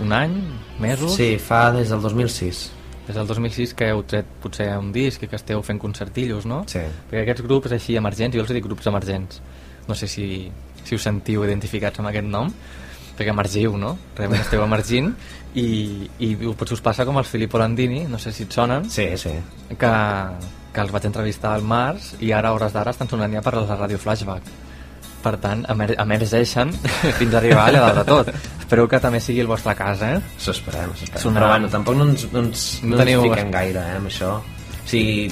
un 0.00 0.10
any, 0.16 0.32
mesos? 0.80 1.12
Sí, 1.14 1.36
fa 1.38 1.68
des 1.76 1.92
del 1.92 2.00
2006. 2.02 2.62
Des 3.06 3.16
del 3.16 3.26
2006 3.28 3.74
que 3.76 3.90
heu 3.92 4.02
tret 4.08 4.24
potser 4.40 4.70
un 4.80 4.92
disc 4.92 5.22
i 5.22 5.28
que 5.28 5.36
esteu 5.36 5.60
fent 5.62 5.78
concertillos, 5.82 6.46
no? 6.48 6.62
Sí. 6.70 6.80
Perquè 7.10 7.22
aquests 7.26 7.44
grups 7.44 7.72
així 7.76 7.98
emergents, 8.00 8.36
jo 8.36 8.40
els 8.44 8.52
dic 8.56 8.64
grups 8.64 8.86
emergents. 8.88 9.42
No 9.88 9.94
sé 9.94 10.08
si, 10.08 10.50
si 10.84 10.94
us 10.96 11.04
sentiu 11.04 11.44
identificats 11.44 12.00
amb 12.00 12.08
aquest 12.08 12.24
nom, 12.32 12.48
perquè 13.18 13.30
emergiu, 13.34 13.76
no? 13.76 13.92
Realment 14.16 14.40
esteu 14.40 14.64
emergint 14.68 15.12
i, 15.54 16.08
i 16.24 16.34
potser 16.56 16.78
us 16.78 16.82
passa 16.82 17.04
com 17.04 17.18
el 17.20 17.28
Filippo 17.28 17.60
Landini, 17.60 18.06
no 18.08 18.18
sé 18.18 18.32
si 18.32 18.48
et 18.48 18.56
sonen, 18.56 18.88
Sí, 18.90 19.10
sí. 19.20 19.36
que, 19.78 19.92
que 20.72 20.80
els 20.82 20.90
vaig 20.96 21.04
entrevistar 21.12 21.52
al 21.54 21.62
març 21.62 22.14
i 22.24 22.32
ara 22.32 22.48
a 22.50 22.56
hores 22.56 22.72
d'ara 22.72 22.90
estan 22.96 23.08
sonant 23.12 23.36
ja 23.36 23.42
per 23.44 23.52
la 23.60 23.76
ràdio 23.84 24.00
Flashback. 24.00 24.48
Per 25.24 25.32
tant, 25.40 25.62
emer 25.72 25.94
emergeixen 26.02 26.72
fins 27.18 27.32
a 27.34 27.38
arribar 27.40 27.68
allà 27.70 27.80
dalt 27.86 28.00
de 28.02 28.04
tot. 28.10 28.28
Espero 28.60 28.84
que 28.88 28.98
també 29.00 29.20
sigui 29.24 29.40
el 29.44 29.48
vostre 29.48 29.72
cas, 29.78 30.02
eh? 30.04 30.18
Això 30.36 30.52
esperem. 30.52 30.92
Però 31.14 31.48
bueno, 31.48 31.68
tampoc 31.72 31.96
no 31.96 32.06
ens, 32.10 32.26
no 32.32 32.42
ens, 32.44 32.64
No 32.82 32.90
no 32.92 32.96
ens 32.98 33.04
teniu- 33.04 33.22
fiquem 33.28 33.50
gaire, 33.54 33.80
eh, 33.80 33.96
amb 34.02 34.10
això. 34.12 34.34
O 34.38 34.88
sigui, 34.88 35.30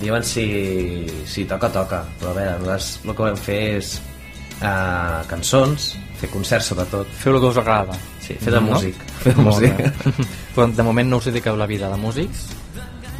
diuen 0.00 0.24
si, 0.26 1.06
si 1.26 1.44
toca, 1.46 1.70
toca. 1.70 2.02
Però 2.20 2.32
a 2.32 2.34
veure, 2.40 2.58
nosaltres 2.64 2.98
el 3.04 3.14
que 3.14 3.22
vam 3.28 3.38
fer 3.38 3.60
és 3.78 3.92
uh, 4.62 5.22
cançons, 5.30 5.92
fer 6.18 6.30
concerts 6.32 6.72
sobretot. 6.72 7.06
Feu 7.22 7.36
el 7.36 7.40
que 7.44 7.52
us 7.52 7.60
agrada. 7.62 7.94
Sí, 8.24 8.34
fer 8.40 8.54
de 8.56 8.60
No? 8.60 8.72
músic. 8.74 8.98
Fer 9.24 9.34
de 9.36 9.42
Molt 9.42 9.60
músic. 9.60 9.78
bé. 9.78 10.26
Però 10.56 10.66
de 10.74 10.82
moment 10.86 11.10
no 11.10 11.18
us 11.22 11.30
dediqueu 11.30 11.56
la 11.60 11.66
vida 11.70 11.90
de 11.92 11.96
músics? 12.00 12.46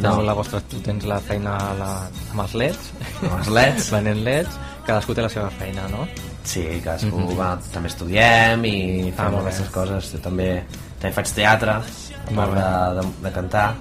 No. 0.03 0.17
La 0.27 0.35
vostra, 0.35 0.59
tu 0.67 0.81
tens 0.83 1.05
la 1.07 1.21
feina 1.23 1.53
la, 1.79 1.91
amb 2.33 2.41
els 2.43 2.55
leds, 2.59 2.89
Amb 3.23 3.37
els 3.39 3.51
leds. 3.55 3.91
venent 3.95 4.25
leds, 4.27 4.57
cadascú 4.87 5.15
té 5.15 5.23
la 5.25 5.31
seva 5.33 5.51
feina, 5.51 5.87
no? 5.89 6.07
Sí, 6.45 6.63
cadascú, 6.85 7.17
mm 7.17 7.27
-hmm. 7.29 7.37
va, 7.39 7.59
també 7.73 7.89
estudiem 7.89 8.65
i 8.65 9.13
Ah, 9.17 9.23
fem 9.23 9.33
bé. 9.33 9.39
aquestes 9.41 9.69
coses. 9.71 10.13
Jo 10.13 10.19
també, 10.19 10.63
també 11.01 11.15
faig 11.15 11.35
teatre, 11.35 11.73
a 11.73 12.31
part 12.37 12.55
de, 12.55 13.01
de, 13.01 13.09
de 13.23 13.33
cantar. 13.33 13.75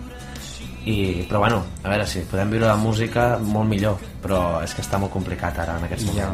I, 0.85 1.25
però 1.29 1.39
bueno, 1.39 1.63
a 1.83 1.89
veure, 1.89 2.05
si 2.05 2.19
podem 2.19 2.49
viure 2.49 2.65
la 2.67 2.75
música, 2.75 3.37
molt 3.39 3.69
millor. 3.69 3.97
Però 4.21 4.61
és 4.63 4.73
que 4.73 4.81
està 4.81 4.97
molt 4.99 5.11
complicat 5.13 5.57
ara, 5.59 5.77
en 5.77 5.83
aquests 5.83 6.15
Ja. 6.15 6.29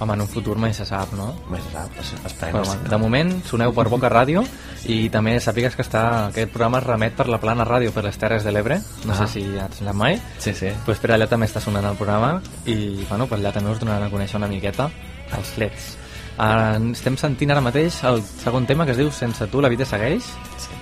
Home, 0.00 0.14
en 0.16 0.20
un 0.22 0.28
futur 0.32 0.56
mai 0.56 0.72
se 0.72 0.86
sap, 0.88 1.12
no? 1.12 1.26
Més 1.52 1.60
sap, 1.72 1.92
esperem 2.00 2.54
Però, 2.54 2.62
que 2.62 2.70
sí. 2.70 2.76
bueno, 2.76 2.88
de 2.88 2.98
moment 2.98 3.32
soneu 3.44 3.74
per 3.76 3.84
Boca 3.92 4.08
Ràdio 4.08 4.42
i 4.88 5.10
també 5.12 5.34
sàpigues 5.44 5.76
que 5.76 5.82
està, 5.84 6.04
aquest 6.30 6.50
programa 6.54 6.78
es 6.80 6.86
remet 6.86 7.12
per 7.18 7.28
la 7.28 7.36
plana 7.38 7.66
ràdio 7.68 7.92
per 7.92 8.04
les 8.06 8.16
Terres 8.16 8.42
de 8.44 8.50
l'Ebre. 8.52 8.80
No 9.04 9.12
Ah. 9.12 9.16
sé 9.26 9.26
si 9.28 9.42
ja 9.54 9.68
anat 9.82 9.94
mai. 9.94 10.20
Sí, 10.38 10.54
sí. 10.54 10.70
pues 10.86 10.98
per 10.98 11.10
allà 11.12 11.28
també 11.28 11.46
està 11.46 11.60
sonant 11.60 11.84
el 11.84 11.96
programa 11.96 12.40
i 12.64 13.04
bueno, 13.10 13.26
per 13.28 13.38
allà 13.38 13.52
també 13.52 13.70
us 13.70 13.78
donaran 13.80 14.08
a 14.08 14.10
conèixer 14.10 14.36
una 14.40 14.48
miqueta 14.48 14.88
els 15.36 15.56
leds. 15.58 15.96
Ara 16.40 16.78
estem 16.94 17.18
sentint 17.20 17.50
ara 17.50 17.60
mateix 17.60 18.02
el 18.08 18.22
segon 18.22 18.64
tema 18.64 18.86
que 18.86 18.92
es 18.92 18.96
diu 18.96 19.10
Sense 19.12 19.46
tu 19.48 19.60
la 19.60 19.68
vida 19.68 19.84
segueix. 19.84 20.24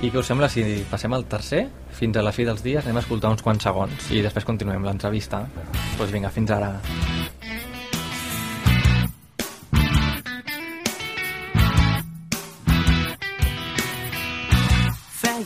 I 0.01 0.13
què 0.13 0.19
us 0.21 0.27
sembla 0.27 0.49
si 0.49 0.63
passem 0.89 1.13
al 1.13 1.25
tercer? 1.27 1.67
Fins 1.91 2.17
a 2.17 2.23
la 2.23 2.31
fi 2.31 2.45
dels 2.45 2.63
dies 2.63 2.85
anem 2.85 2.99
a 2.99 3.01
escoltar 3.01 3.31
uns 3.33 3.43
quants 3.43 3.65
segons 3.65 4.11
i 4.13 4.23
després 4.23 4.45
continuem 4.45 4.85
l'entrevista. 4.85 5.41
Doncs 5.57 5.97
pues 5.99 6.13
vinga, 6.13 6.31
fins 6.31 6.51
ara 6.53 6.77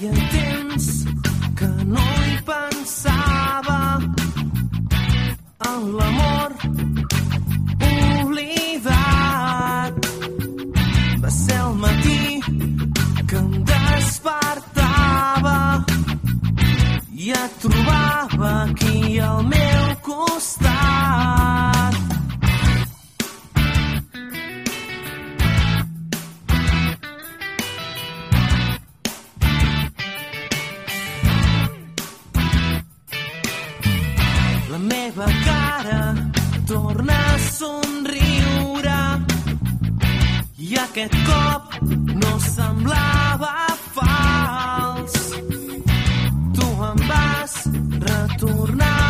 Feia 0.03 0.23
temps 0.31 0.87
que 1.59 1.67
no 1.87 2.05
hi 2.23 2.33
pensava 2.47 3.77
en 5.69 5.85
l'amor 5.99 6.51
oblidat. 8.23 8.91
Va 11.23 11.31
ser 11.37 11.59
el 11.69 11.75
matí 11.85 12.23
que 13.29 13.39
em 13.43 13.51
despertava 13.71 15.59
i 17.27 17.31
et 17.39 17.53
trobava 17.67 18.51
aquí 18.65 18.99
al 19.29 19.41
meu 19.55 19.87
costat. 20.09 21.72
La 34.73 34.79
meva 34.79 35.27
cara 35.45 36.15
torna 36.67 37.17
a 37.35 37.39
somriure 37.39 38.95
i 40.57 40.79
aquest 40.85 41.19
cop 41.27 41.77
no 42.23 42.33
semblava 42.47 43.53
fals. 43.99 45.21
Tu 46.57 46.73
em 46.89 47.07
vas 47.13 47.61
retornar 48.09 49.02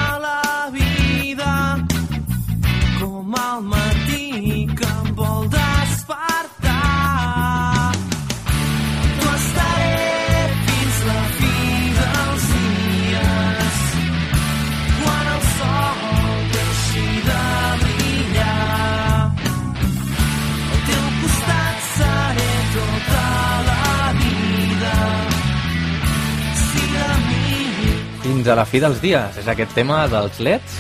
Fins 28.42 28.50
a 28.50 28.56
la 28.58 28.64
fi 28.66 28.80
dels 28.82 28.98
dies, 28.98 29.36
és 29.38 29.46
aquest 29.46 29.70
tema 29.70 30.00
dels 30.10 30.40
leds 30.42 30.72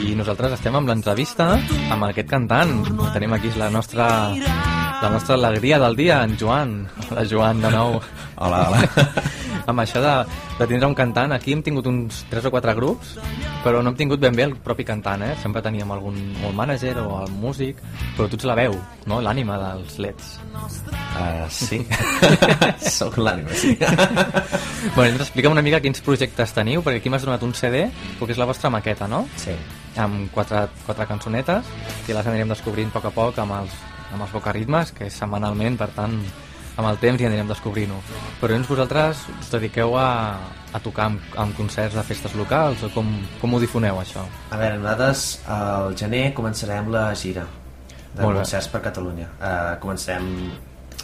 i 0.00 0.14
nosaltres 0.16 0.54
estem 0.56 0.78
amb 0.78 0.88
l'entrevista 0.88 1.50
amb 1.92 2.06
aquest 2.06 2.30
cantant. 2.30 2.72
Tenim 3.12 3.36
aquí 3.36 3.52
la 3.60 3.68
nostra, 3.68 4.06
la 4.32 5.10
nostra 5.12 5.36
alegria 5.36 5.76
del 5.82 6.00
dia, 6.00 6.22
en 6.24 6.38
Joan. 6.40 6.78
Hola, 7.10 7.26
Joan, 7.28 7.60
de 7.60 7.74
nou. 7.76 8.00
Hola, 8.40 8.62
hola. 8.70 9.12
amb 9.66 9.82
això 9.82 10.00
de, 10.02 10.14
de 10.58 10.66
tindre 10.70 10.88
un 10.88 10.94
cantant, 10.96 11.32
aquí 11.34 11.54
hem 11.54 11.62
tingut 11.66 11.86
uns 11.90 12.24
3 12.30 12.48
o 12.48 12.52
4 12.54 12.74
grups, 12.78 13.16
però 13.64 13.82
no 13.82 13.90
hem 13.90 13.98
tingut 13.98 14.22
ben 14.22 14.36
bé 14.36 14.46
el 14.46 14.54
propi 14.62 14.86
cantant, 14.86 15.24
eh? 15.26 15.32
Sempre 15.42 15.62
teníem 15.64 15.90
algun 15.90 16.18
o 16.42 16.50
el 16.50 16.54
mànager 16.56 16.94
o 17.02 17.22
el 17.22 17.32
músic, 17.34 17.80
però 18.16 18.28
tu 18.30 18.38
ets 18.38 18.46
la 18.48 18.56
veu, 18.58 18.76
no? 19.10 19.20
L'ànima 19.24 19.58
dels 19.62 19.98
leds. 20.02 20.36
Uh, 20.54 21.46
sí. 21.50 21.80
Soc 22.98 23.18
l'ànima, 23.18 23.54
sí. 23.58 23.74
bueno, 24.96 25.18
explica'm 25.18 25.56
una 25.56 25.64
mica 25.66 25.82
quins 25.84 26.02
projectes 26.06 26.54
teniu, 26.56 26.84
perquè 26.86 27.02
aquí 27.02 27.12
m'has 27.12 27.26
donat 27.26 27.42
un 27.46 27.54
CD, 27.58 27.86
perquè 28.20 28.36
és 28.36 28.42
la 28.42 28.48
vostra 28.48 28.70
maqueta, 28.72 29.10
no? 29.10 29.24
sí. 29.40 29.54
amb 29.96 30.30
quatre, 30.34 30.66
quatre 30.86 31.06
cançonetes 31.08 31.68
i 32.06 32.14
les 32.14 32.26
anirem 32.26 32.50
descobrint 32.52 32.90
a 32.92 32.98
poc 32.98 33.10
a 33.10 33.14
poc 33.14 33.38
amb 33.42 33.56
els, 33.62 33.78
amb 34.12 34.22
els 34.22 34.34
bocaritmes, 34.34 34.92
que 34.96 35.08
és 35.08 35.22
setmanalment, 35.22 35.78
per 35.80 35.90
tant, 35.96 36.18
amb 36.76 36.88
el 36.90 36.98
temps 37.00 37.20
hi 37.20 37.26
anirem 37.28 37.48
descobrint-ho. 37.48 37.98
Però 38.40 38.52
llavors 38.52 38.68
vosaltres 38.68 39.22
us 39.40 39.50
dediqueu 39.52 39.96
a, 39.98 40.08
a 40.76 40.80
tocar 40.84 41.06
amb, 41.10 41.20
amb 41.36 41.56
concerts 41.56 41.96
de 41.96 42.02
festes 42.04 42.34
locals 42.36 42.82
o 42.84 42.90
com, 42.94 43.08
com 43.40 43.54
ho 43.56 43.60
difoneu, 43.62 44.00
això? 44.02 44.24
A 44.50 44.58
veure, 44.60 44.76
nosaltres 44.82 45.26
al 45.48 45.96
gener 45.96 46.30
començarem 46.36 46.90
la 46.92 47.08
gira 47.14 47.46
de 48.14 48.22
Molt 48.22 48.34
bé. 48.36 48.40
concerts 48.42 48.68
per 48.72 48.80
Catalunya. 48.84 49.28
Uh, 49.40 49.74
començarem 49.80 50.26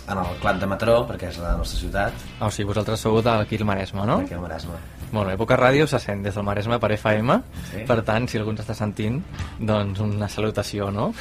en 0.02 0.18
el 0.18 0.32
Clat 0.42 0.58
de 0.58 0.66
Mataró, 0.66 1.02
perquè 1.06 1.28
és 1.30 1.36
la 1.38 1.54
nostra 1.56 1.78
ciutat, 1.78 2.12
O 2.42 2.48
sigui, 2.50 2.66
vosaltres 2.72 3.00
sou 3.00 3.20
d'aquí 3.22 3.56
al 3.60 3.64
Maresme, 3.68 4.04
no? 4.04 4.18
aquí 4.24 4.34
al 4.34 4.40
Maresme. 4.42 4.74
Molt 5.12 5.28
bé, 5.28 5.34
Boca 5.36 5.58
Ràdio 5.60 5.84
se 5.86 5.98
sent 6.00 6.22
des 6.24 6.34
del 6.34 6.42
Maresme 6.44 6.78
per 6.80 6.88
FM, 6.96 7.34
Sí. 7.70 7.82
per 7.86 7.98
tant, 8.02 8.26
si 8.28 8.38
algú 8.38 8.50
ens 8.50 8.62
està 8.64 8.74
sentint, 8.74 9.20
doncs 9.60 10.00
una 10.00 10.28
salutació, 10.28 10.90
no? 10.90 11.12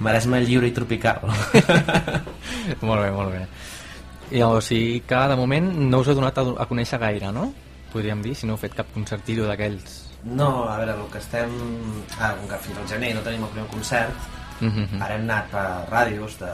Maresme 0.00 0.40
lliure 0.46 0.68
i 0.68 0.72
tropical. 0.72 1.26
molt 2.86 3.02
bé, 3.02 3.10
molt 3.10 3.32
bé. 3.34 3.42
I 4.32 4.42
o 4.42 4.60
sigui 4.64 5.00
que 5.06 5.18
de 5.28 5.36
moment 5.36 5.66
no 5.90 6.00
us 6.00 6.08
he 6.08 6.14
donat 6.16 6.38
a, 6.40 6.44
a 6.64 6.66
conèixer 6.70 6.98
gaire, 7.02 7.32
no? 7.32 7.50
Podríem 7.92 8.22
dir, 8.24 8.34
si 8.34 8.46
no 8.48 8.54
heu 8.54 8.60
fet 8.62 8.74
cap 8.78 8.88
concertillo 8.94 9.44
d'aquells. 9.48 9.98
No, 10.24 10.68
a 10.70 10.78
veure, 10.78 10.94
el 10.96 11.10
que 11.12 11.18
estem... 11.18 11.50
Ah, 12.18 12.32
com 12.38 12.48
que 12.48 12.56
fins 12.64 12.78
al 12.78 12.88
gener 12.88 13.10
no 13.16 13.24
tenim 13.26 13.44
el 13.44 13.52
primer 13.56 13.68
concert, 13.74 14.30
Mhm. 14.62 15.00
ara 15.02 15.16
hem 15.16 15.24
anat 15.26 15.48
per 15.50 15.66
ràdios 15.90 16.36
de, 16.38 16.50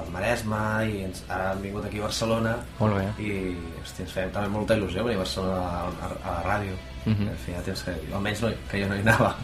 del 0.00 0.10
Maresme 0.12 0.60
i 0.90 1.04
ens, 1.04 1.22
ara 1.28 1.52
hem 1.52 1.62
vingut 1.62 1.84
aquí 1.86 1.98
a 1.98 2.06
Barcelona 2.08 2.56
Molt 2.80 2.96
bé. 2.98 3.06
i 3.22 3.56
hosti, 3.82 4.02
ens 4.02 4.12
feia 4.12 4.28
també 4.34 4.48
molta 4.48 4.76
il·lusió 4.76 5.04
venir 5.04 5.16
a 5.16 5.22
Barcelona 5.24 5.60
a, 5.60 5.84
a, 5.86 6.10
a 6.24 6.34
la 6.38 6.42
ràdio 6.50 6.74
Mhm. 7.04 7.26
en 7.28 7.36
fi, 7.36 7.52
ja 7.52 7.60
temps 7.60 7.82
que, 7.84 7.92
almenys 8.16 8.40
no, 8.40 8.48
que 8.70 8.78
jo 8.80 8.86
no 8.88 8.96
hi 8.96 9.00
anava 9.04 9.34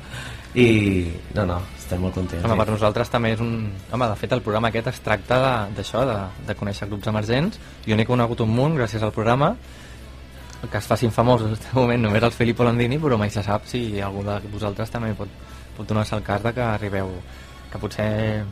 i 0.55 1.13
no, 1.35 1.45
no, 1.47 1.59
estem 1.79 2.01
molt 2.01 2.15
contents 2.15 2.43
Home, 2.45 2.57
per 2.57 2.69
nosaltres 2.73 3.11
també 3.13 3.35
és 3.35 3.41
un... 3.45 3.71
Home, 3.93 4.07
de 4.09 4.17
fet, 4.17 4.33
el 4.33 4.41
programa 4.43 4.69
aquest 4.73 4.87
es 4.89 5.01
tracta 5.05 5.37
de- 5.45 5.75
d'això, 5.77 6.07
de, 6.09 6.17
de 6.49 6.55
conèixer 6.57 6.89
grups 6.89 7.07
emergents. 7.13 7.61
Jo 7.87 7.95
n'he 7.97 8.07
conegut 8.09 8.41
un 8.41 8.49
munt 8.51 8.75
gràcies 8.79 9.03
al 9.05 9.13
programa, 9.13 9.53
que 10.71 10.77
es 10.79 10.87
facin 10.89 11.13
famosos 11.13 11.49
en 11.49 11.55
aquest 11.59 11.75
moment 11.75 12.03
només 12.03 12.23
el 12.23 12.33
Filippo 12.33 12.65
Landini, 12.65 12.99
però 12.99 13.19
mai 13.21 13.31
se 13.31 13.43
sap 13.43 13.65
si 13.67 14.01
algú 14.01 14.25
de 14.25 14.41
vosaltres 14.53 14.91
també 14.91 15.13
pot, 15.15 15.29
pot 15.77 15.87
donar-se 15.87 16.17
el 16.17 16.23
cas 16.27 16.43
de 16.43 16.53
que 16.57 16.63
arribeu, 16.63 17.13
que 17.71 17.79
potser 17.79 18.43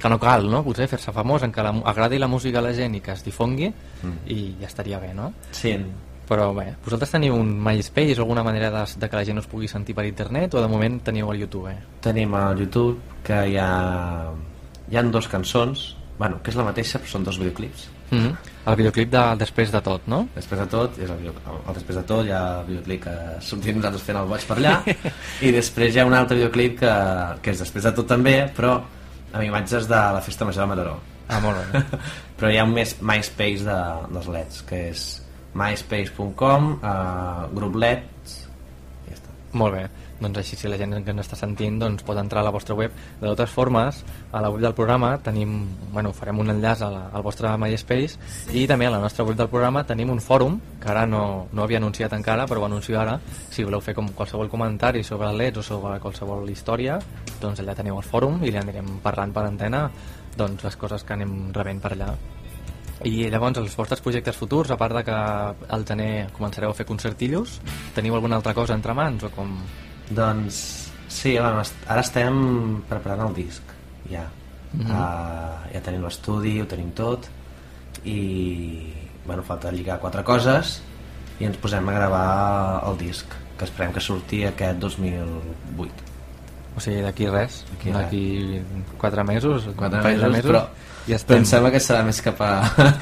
que 0.00 0.08
no 0.08 0.18
cal, 0.18 0.46
no? 0.50 0.62
Potser 0.64 0.88
fer-se 0.88 1.12
famós 1.12 1.44
en 1.44 1.52
que 1.52 1.64
la, 1.64 1.74
agradi 1.92 2.18
la 2.18 2.28
música 2.28 2.58
a 2.58 2.64
la 2.64 2.72
gent 2.76 2.96
i 2.96 3.02
que 3.04 3.12
es 3.12 3.24
difongui 3.26 3.68
mm. 3.70 4.22
i 4.32 4.38
ja 4.60 4.70
estaria 4.70 5.00
bé, 5.02 5.12
no? 5.14 5.32
Sí, 5.52 5.76
Però 6.30 6.52
bé, 6.54 6.68
vosaltres 6.84 7.10
teniu 7.10 7.34
un 7.34 7.48
MySpace 7.58 8.14
o 8.20 8.22
alguna 8.22 8.44
manera 8.46 8.68
de, 8.70 8.84
de 9.02 9.08
que 9.10 9.18
la 9.18 9.24
gent 9.26 9.40
us 9.40 9.48
pugui 9.50 9.66
sentir 9.66 9.96
per 9.98 10.04
internet 10.06 10.54
o 10.54 10.60
de 10.62 10.68
moment 10.70 11.00
teniu 11.08 11.32
el 11.32 11.40
YouTube? 11.42 11.72
Eh? 11.72 11.78
tenim 12.00 12.36
al 12.38 12.60
YouTube 12.62 13.18
que 13.26 13.40
hi 13.50 13.56
ha, 13.58 14.30
hi 14.86 14.96
ha 14.96 15.02
dos 15.10 15.26
cançons, 15.26 15.96
bueno, 16.20 16.38
que 16.38 16.52
és 16.52 16.60
la 16.60 16.68
mateixa, 16.68 17.00
però 17.02 17.16
són 17.16 17.26
dos 17.26 17.40
videoclips. 17.42 17.88
Mm 18.12 18.18
-hmm. 18.18 18.36
El 18.70 18.76
videoclip 18.76 19.10
de 19.10 19.24
Després 19.38 19.72
de 19.72 19.80
tot, 19.80 20.06
no? 20.06 20.28
Després 20.34 20.60
de 20.60 20.66
tot, 20.66 20.98
és 20.98 21.10
el, 21.10 21.16
video, 21.16 21.34
el 21.68 21.74
després 21.74 21.96
de 21.96 22.02
tot 22.02 22.24
hi 22.26 22.30
ha 22.30 22.60
el 22.60 22.66
videoclip 22.66 23.04
que 23.04 23.16
sortim 23.40 23.76
nosaltres 23.76 24.02
fent 24.02 24.18
el 24.18 24.28
boig 24.28 24.46
per 24.46 24.56
allà 24.56 24.82
i 25.46 25.50
després 25.50 25.94
hi 25.94 25.98
ha 25.98 26.06
un 26.06 26.14
altre 26.14 26.36
videoclip 26.36 26.78
que, 26.78 26.94
que 27.42 27.50
és 27.50 27.58
després 27.58 27.84
de 27.84 27.92
tot 27.92 28.06
també, 28.06 28.52
però 28.56 28.82
amb 29.32 29.44
imatges 29.46 29.88
de 29.90 30.00
la 30.16 30.20
festa 30.24 30.46
major 30.48 30.64
de 30.66 30.70
Mataró. 30.72 30.98
Ah, 31.30 31.40
molt 31.42 31.60
bé. 31.60 31.82
però 32.38 32.50
hi 32.50 32.58
ha 32.58 32.66
un 32.66 32.74
més 32.74 32.96
MySpace 33.00 33.66
de, 33.66 33.80
dels 34.14 34.30
LEDs, 34.34 34.62
que 34.68 34.84
és 34.90 35.04
myspace.com, 35.60 36.70
uh, 36.78 37.46
grup 37.54 37.78
LEDs, 37.78 38.36
i 39.06 39.12
ja 39.12 39.18
està. 39.18 39.34
Molt 39.60 39.76
bé, 39.76 39.84
doncs 40.20 40.40
així 40.42 40.56
si 40.56 40.68
la 40.68 40.78
gent 40.80 40.94
que 41.04 41.14
ens 41.14 41.24
està 41.24 41.38
sentint 41.38 41.78
doncs 41.80 42.04
pot 42.06 42.18
entrar 42.20 42.42
a 42.42 42.46
la 42.46 42.52
vostra 42.54 42.76
web. 42.78 42.94
De 43.20 43.26
totes 43.26 43.50
formes, 43.50 44.02
a 44.32 44.42
la 44.44 44.50
web 44.52 44.62
del 44.62 44.74
programa 44.76 45.14
tenim, 45.24 45.56
bueno, 45.92 46.12
farem 46.16 46.38
un 46.42 46.52
enllaç 46.54 46.84
a 46.86 46.90
la, 46.92 47.02
al 47.12 47.24
vostre 47.26 47.50
MySpace 47.56 48.54
i 48.56 48.66
també 48.70 48.86
a 48.86 48.94
la 48.94 49.00
nostra 49.02 49.24
web 49.24 49.38
del 49.38 49.50
programa 49.52 49.84
tenim 49.88 50.12
un 50.12 50.20
fòrum 50.20 50.60
que 50.80 50.90
ara 50.92 51.06
no, 51.06 51.48
no 51.52 51.64
havia 51.64 51.80
anunciat 51.80 52.14
encara, 52.16 52.46
però 52.46 52.62
ho 52.62 52.68
anuncio 52.68 53.00
ara. 53.00 53.18
Si 53.50 53.64
voleu 53.64 53.80
fer 53.84 53.96
com 53.96 54.12
qualsevol 54.16 54.52
comentari 54.52 55.04
sobre 55.04 55.32
LEDs 55.32 55.64
o 55.64 55.66
sobre 55.66 55.98
qualsevol 56.00 56.48
història, 56.50 57.00
doncs 57.40 57.60
allà 57.60 57.76
teniu 57.76 57.98
el 57.98 58.06
fòrum 58.06 58.42
i 58.44 58.52
li 58.52 58.60
anirem 58.60 58.98
parlant 59.04 59.32
per 59.32 59.46
antena 59.48 59.88
doncs 60.36 60.64
les 60.64 60.76
coses 60.76 61.04
que 61.04 61.16
anem 61.16 61.50
rebent 61.56 61.80
per 61.82 61.94
allà. 61.96 62.12
I 63.00 63.30
llavors, 63.32 63.56
els 63.56 63.76
vostres 63.76 64.02
projectes 64.04 64.36
futurs, 64.36 64.70
a 64.70 64.76
part 64.76 64.98
de 64.98 65.02
que 65.06 65.14
al 65.76 65.86
gener 65.88 66.28
començareu 66.36 66.72
a 66.72 66.76
fer 66.76 66.84
concertillos, 66.84 67.56
teniu 67.96 68.14
alguna 68.14 68.36
altra 68.36 68.52
cosa 68.54 68.76
entre 68.76 68.96
mans 68.96 69.24
o 69.24 69.30
com... 69.32 69.54
Doncs 70.10 70.90
sí, 71.08 71.36
bueno, 71.38 71.62
ara 71.86 72.00
estem 72.02 72.82
preparant 72.88 73.28
el 73.28 73.34
disc, 73.34 73.62
ja. 74.10 74.26
Mm 74.72 74.84
Mhm. 74.84 74.90
uh, 74.90 75.72
ja 75.72 75.80
tenim 75.82 76.04
l'estudi, 76.04 76.60
ho 76.62 76.66
tenim 76.66 76.92
tot, 76.94 77.26
i 78.04 78.92
bueno, 79.26 79.42
falta 79.42 79.72
lligar 79.72 79.98
quatre 80.00 80.22
coses 80.24 80.80
i 81.40 81.44
ens 81.44 81.56
posem 81.56 81.88
a 81.88 81.92
gravar 81.92 82.82
el 82.88 82.96
disc, 82.98 83.26
que 83.58 83.64
esperem 83.64 83.92
que 83.92 84.00
surti 84.00 84.44
aquest 84.44 84.78
2008. 84.78 86.06
O 86.76 86.80
sigui, 86.80 87.00
d'aquí 87.02 87.26
res, 87.28 87.64
D'aquí 87.92 88.62
quatre 88.96 89.24
mesos, 89.24 89.68
Quatre 89.76 90.14
de 90.16 90.28
mesos, 90.28 90.50
però, 90.50 90.68
ja 91.10 91.16
però 91.18 91.36
estem. 91.36 91.42
em 91.42 91.46
sembla 91.50 91.70
que 91.74 91.80
serà 91.82 92.00
més 92.06 92.20
cap 92.24 92.40
a, 92.46 92.50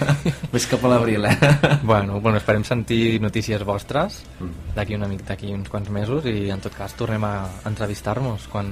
més 0.54 0.66
cap 0.70 0.84
a 0.84 0.88
l'abril, 0.94 1.24
eh? 1.28 1.36
Bueno, 1.82 2.18
bueno, 2.24 2.38
esperem 2.40 2.64
sentir 2.64 3.20
notícies 3.20 3.62
vostres 3.68 4.22
Mm. 4.40 4.74
d'aquí 4.76 4.94
una 4.94 5.08
mica 5.08 5.24
d'aquí 5.32 5.52
uns 5.54 5.68
quants 5.68 5.90
mesos 5.90 6.24
i 6.30 6.48
en 6.50 6.60
tot 6.64 6.74
cas 6.74 6.94
tornem 6.94 7.24
a 7.24 7.32
entrevistar-nos 7.66 8.46
quan, 8.48 8.70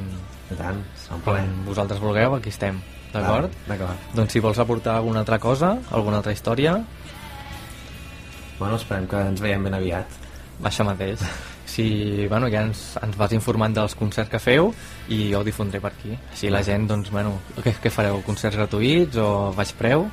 tant, 0.57 0.83
quan 1.25 1.49
vosaltres 1.67 2.01
vulgueu, 2.01 2.35
aquí 2.37 2.49
estem, 2.55 2.79
d'acord? 3.13 3.51
D'acord. 3.67 3.97
Doncs 4.15 4.33
si 4.33 4.41
vols 4.41 4.59
aportar 4.63 4.97
alguna 4.97 5.21
altra 5.25 5.39
cosa, 5.39 5.77
alguna 5.91 6.19
altra 6.23 6.33
història, 6.33 6.79
Bueno, 8.59 8.77
esperem 8.77 9.05
que 9.07 9.19
ens 9.21 9.41
veiem 9.45 9.65
ben 9.65 9.75
aviat. 9.75 10.07
això 10.65 10.85
mateix. 10.85 11.21
Si, 11.77 12.27
bueno, 12.31 12.49
ja 12.49 12.63
ens, 12.65 12.95
ens 13.05 13.17
vas 13.21 13.33
informant 13.37 13.75
dels 13.77 13.93
concerts 13.99 14.31
que 14.33 14.39
feu 14.41 14.71
i 15.13 15.27
jo 15.33 15.43
ho 15.43 15.45
difondré 15.45 15.77
per 15.83 15.93
aquí. 15.93 16.15
Així 16.33 16.49
la 16.49 16.63
gent, 16.65 16.87
doncs, 16.89 17.11
bueno, 17.13 17.35
què, 17.61 17.75
què 17.85 17.91
fareu? 17.93 18.23
Concerts 18.25 18.57
gratuïts 18.57 19.19
o 19.21 19.53
baix 19.57 19.75
preu? 19.77 20.07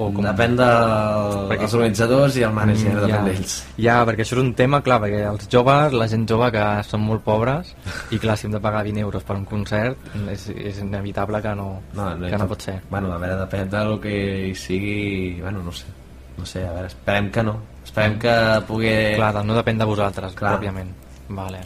O 0.00 0.06
com... 0.14 0.22
Depèn 0.22 0.52
dels 0.56 1.38
Perquè- 1.50 1.64
dels 1.64 1.72
organitzadors 1.74 2.36
i 2.38 2.44
el 2.46 2.52
manager, 2.54 2.92
mm, 2.94 3.00
ja, 3.00 3.06
depèn 3.08 3.24
d'ells. 3.26 3.54
ja, 3.82 3.96
perquè 4.06 4.22
això 4.22 4.36
és 4.36 4.42
un 4.44 4.52
tema, 4.54 4.78
clar, 4.86 5.00
perquè 5.02 5.22
els 5.28 5.48
joves, 5.50 5.96
la 5.98 6.06
gent 6.08 6.28
jove 6.30 6.50
que 6.54 6.62
són 6.86 7.02
molt 7.08 7.24
pobres 7.26 7.72
i 8.14 8.20
clar, 8.22 8.36
si 8.38 8.46
hem 8.46 8.54
de 8.54 8.60
pagar 8.62 8.84
20 8.86 9.02
euros 9.02 9.24
per 9.26 9.36
un 9.36 9.44
concert 9.50 9.98
és, 10.30 10.46
és 10.54 10.78
inevitable 10.84 11.42
que 11.42 11.54
no, 11.58 11.66
No, 11.96 12.06
no, 12.14 12.28
que 12.30 12.38
no 12.38 12.46
pot 12.52 12.62
ser. 12.68 12.76
Bueno, 12.88 13.10
a 13.12 13.18
veure, 13.18 13.40
depèn 13.42 13.68
del 13.72 13.96
que 14.04 14.14
hi 14.50 14.54
sigui... 14.54 15.40
Bueno, 15.42 15.64
no 15.66 15.72
sé. 15.74 15.90
No 16.40 16.48
sé, 16.48 16.64
a 16.64 16.72
veure, 16.72 16.88
esperem 16.88 17.28
que 17.34 17.44
no. 17.44 17.58
Esperem 17.84 18.16
que 18.22 18.32
pugui... 18.68 18.90
Clar, 19.18 19.44
no 19.44 19.56
depèn 19.58 19.80
de 19.80 19.86
vosaltres, 19.88 20.32
Clar. 20.38 20.56
pròpiament. 20.56 20.90
Vale. 21.36 21.60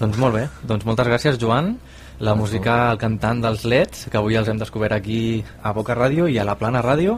Doncs 0.00 0.18
molt 0.18 0.34
bé, 0.34 0.46
doncs 0.66 0.86
moltes 0.88 1.06
gràcies, 1.06 1.38
Joan. 1.38 1.76
La 2.22 2.34
música, 2.38 2.90
el 2.92 2.98
cantant 2.98 3.40
dels 3.42 3.64
Leds, 3.66 4.04
que 4.10 4.18
avui 4.18 4.36
els 4.38 4.50
hem 4.50 4.58
descobert 4.58 4.94
aquí 4.94 5.42
a 5.62 5.72
Boca 5.74 5.94
Ràdio 5.98 6.28
i 6.30 6.36
a 6.38 6.44
la 6.46 6.54
Plana 6.58 6.82
Ràdio, 6.84 7.16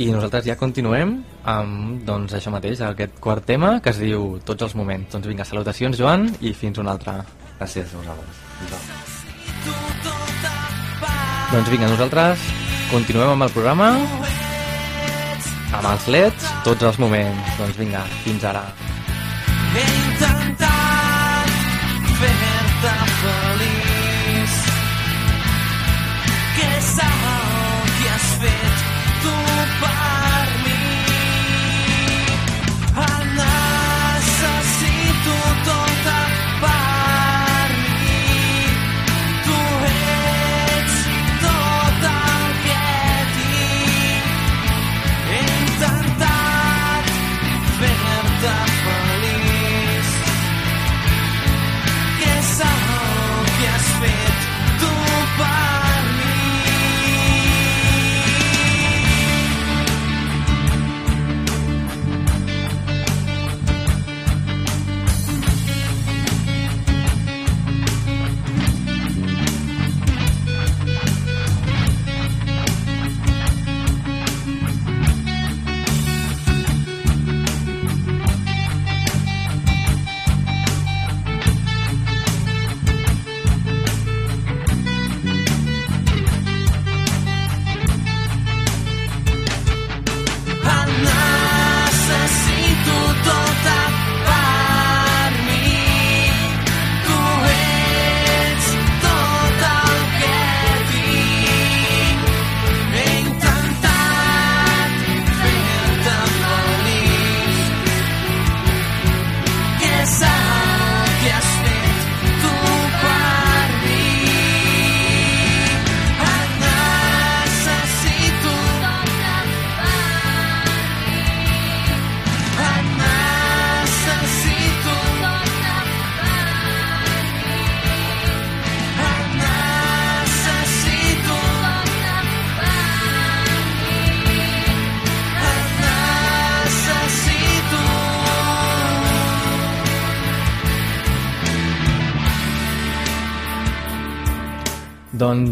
i 0.00 0.08
nosaltres 0.12 0.46
ja 0.48 0.56
continuem 0.60 1.14
amb, 1.48 2.02
doncs, 2.08 2.34
això 2.36 2.52
mateix, 2.52 2.80
aquest 2.84 3.20
quart 3.20 3.44
tema 3.48 3.74
que 3.84 3.92
es 3.92 4.00
diu 4.00 4.38
Tots 4.44 4.68
els 4.68 4.76
moments. 4.78 5.12
Doncs 5.12 5.28
vinga, 5.28 5.44
salutacions, 5.48 6.00
Joan, 6.00 6.30
i 6.40 6.54
fins 6.56 6.80
un 6.80 6.88
altre. 6.88 7.18
Gràcies 7.60 7.92
a 7.92 8.00
vosaltres. 8.00 8.40
Doncs 11.52 11.68
vinga, 11.68 11.92
nosaltres 11.92 12.48
continuem 12.92 13.36
amb 13.36 13.48
el 13.48 13.52
programa 13.52 13.92
amb 15.72 15.88
els 15.92 16.08
leds, 16.12 16.50
tots 16.66 16.84
els 16.88 17.00
moments. 17.02 17.54
Doncs 17.60 17.78
vinga, 17.80 18.04
fins 18.26 18.44
ara. 18.48 18.66
He 19.72 19.86
intentat 20.02 21.56
fer-te 22.20 23.11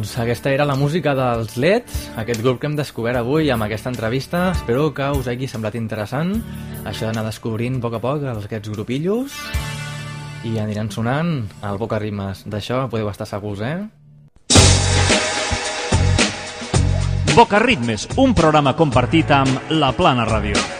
Doncs 0.01 0.17
aquesta 0.17 0.49
era 0.49 0.65
la 0.65 0.79
música 0.81 1.13
dels 1.13 1.59
Leds, 1.61 2.07
aquest 2.17 2.41
grup 2.41 2.57
que 2.57 2.65
hem 2.71 2.77
descobert 2.79 3.19
avui 3.21 3.51
amb 3.53 3.67
aquesta 3.67 3.91
entrevista. 3.93 4.47
Espero 4.55 4.87
que 4.97 5.05
us 5.13 5.29
hagi 5.29 5.45
semblat 5.45 5.77
interessant 5.77 6.33
això 6.89 7.05
d'anar 7.05 7.27
descobrint 7.27 7.77
a 7.77 7.83
poc 7.85 7.99
a 7.99 8.01
poc 8.01 8.25
aquests 8.31 8.73
grupillos 8.73 9.37
i 10.49 10.57
aniran 10.57 10.89
sonant 10.89 11.45
al 11.61 11.77
Boca 11.77 12.01
Rimes. 12.01 12.47
D'això 12.49 12.87
podeu 12.89 13.13
estar 13.13 13.29
segurs, 13.29 13.61
eh? 13.61 13.77
Boca 17.37 17.61
Ritmes, 17.61 18.09
un 18.17 18.33
programa 18.33 18.73
compartit 18.73 19.37
amb 19.37 19.69
La 19.69 19.93
Plana 19.93 20.25
Ràdio. 20.25 20.80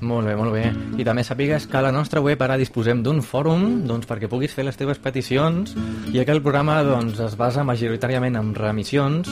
Molt 0.00 0.26
bé, 0.26 0.34
molt 0.36 0.54
bé. 0.54 0.64
I 0.96 1.04
també 1.04 1.24
sàpigues 1.26 1.66
que 1.68 1.76
a 1.76 1.84
la 1.84 1.92
nostra 1.92 2.22
web 2.24 2.40
ara 2.40 2.56
disposem 2.60 3.02
d'un 3.04 3.20
fòrum 3.20 3.84
doncs, 3.88 4.08
perquè 4.08 4.30
puguis 4.32 4.54
fer 4.56 4.64
les 4.64 4.78
teves 4.80 5.00
peticions 5.02 5.76
i 6.12 6.22
aquell 6.22 6.40
programa 6.40 6.80
doncs, 6.86 7.20
es 7.20 7.36
basa 7.36 7.66
majoritàriament 7.68 8.40
en 8.40 8.54
remissions 8.56 9.28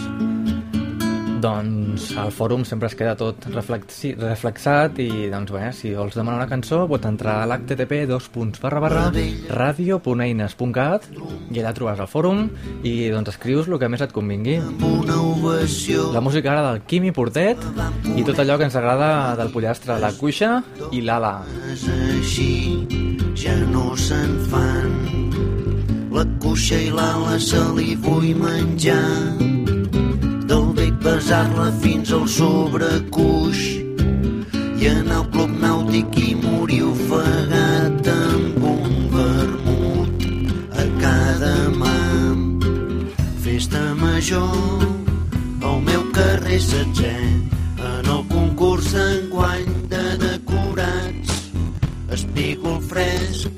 doncs 1.43 2.11
el 2.19 2.33
fòrum 2.35 2.65
sempre 2.69 2.89
es 2.91 2.97
queda 2.99 3.15
tot 3.19 3.47
reflexat 3.53 4.99
i 5.03 5.29
doncs 5.33 5.53
bé, 5.55 5.71
si 5.77 5.95
vols 5.97 6.17
demanar 6.19 6.43
una 6.43 6.51
cançó 6.51 6.85
pot 6.91 7.05
entrar 7.09 7.43
a 7.43 7.49
l'http 7.51 8.05
dos 8.11 8.29
punts 8.35 8.61
barra 8.63 8.81
barra 8.85 9.05
radio.eines.cat 9.51 11.09
i 11.51 11.61
allà 11.61 11.75
trobes 11.77 12.03
el 12.03 12.11
fòrum 12.11 12.45
i 12.83 12.95
doncs 13.15 13.35
escrius 13.35 13.69
el 13.69 13.79
que 13.79 13.91
més 13.91 14.05
et 14.05 14.15
convingui 14.15 14.59
la 16.13 16.21
música 16.21 16.53
ara 16.53 16.65
del 16.71 16.83
Quimi 16.89 17.13
Portet 17.13 17.63
i 18.17 18.25
tot 18.27 18.39
allò 18.43 18.59
que 18.59 18.67
ens 18.69 18.77
agrada 18.77 19.37
del 19.39 19.53
pollastre, 19.55 19.99
la 20.03 20.13
cuixa 20.13 20.63
i 20.91 21.03
l'ala. 21.03 21.43
ja 23.39 23.55
no 23.73 23.95
se'n 23.97 24.35
fan. 24.51 24.97
La 26.11 26.25
cuixa 26.43 26.81
i 26.81 26.91
l'ala 26.91 27.39
se 27.39 27.61
li 27.77 27.95
vull 28.03 28.35
menjar. 28.35 29.58
Besar-la 31.03 31.71
fins 31.83 32.13
al 32.13 32.27
sobrecuix. 32.29 33.61
I 34.79 34.91
anar 34.91 35.23
al 35.23 35.29
club 35.35 35.53
nàutic 35.63 36.19
i 36.23 36.35
morir 36.39 36.83
ofegat 36.87 38.11
amb 38.15 38.65
un 38.73 38.99
vermut 39.15 40.27
a 40.75 40.87
cada 41.03 41.57
mà. 41.79 41.97
Festa 43.45 43.83
major 43.99 44.87
al 45.63 45.81
meu 45.89 46.05
carrer 46.15 46.61
setzè 46.63 47.17
en 47.79 48.13
el 48.17 48.23
concurs 48.31 48.93
enguany 48.95 49.67
de 49.91 50.05
decorats 50.23 51.39
espígol 52.15 52.81
fresc 52.91 53.51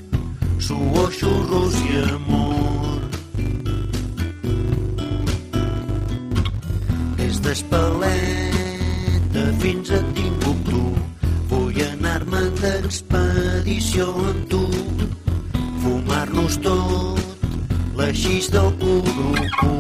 suor, 0.61 1.12
xurros 1.12 1.76
i 1.88 2.03
amor 2.05 2.19
d'expedició 12.62 14.11
amb 14.31 14.49
tu. 14.53 14.64
Fumar-nos 15.83 16.61
tot 16.64 17.20
l'aixís 17.96 18.51
del 18.53 18.68
curucú 18.81 19.75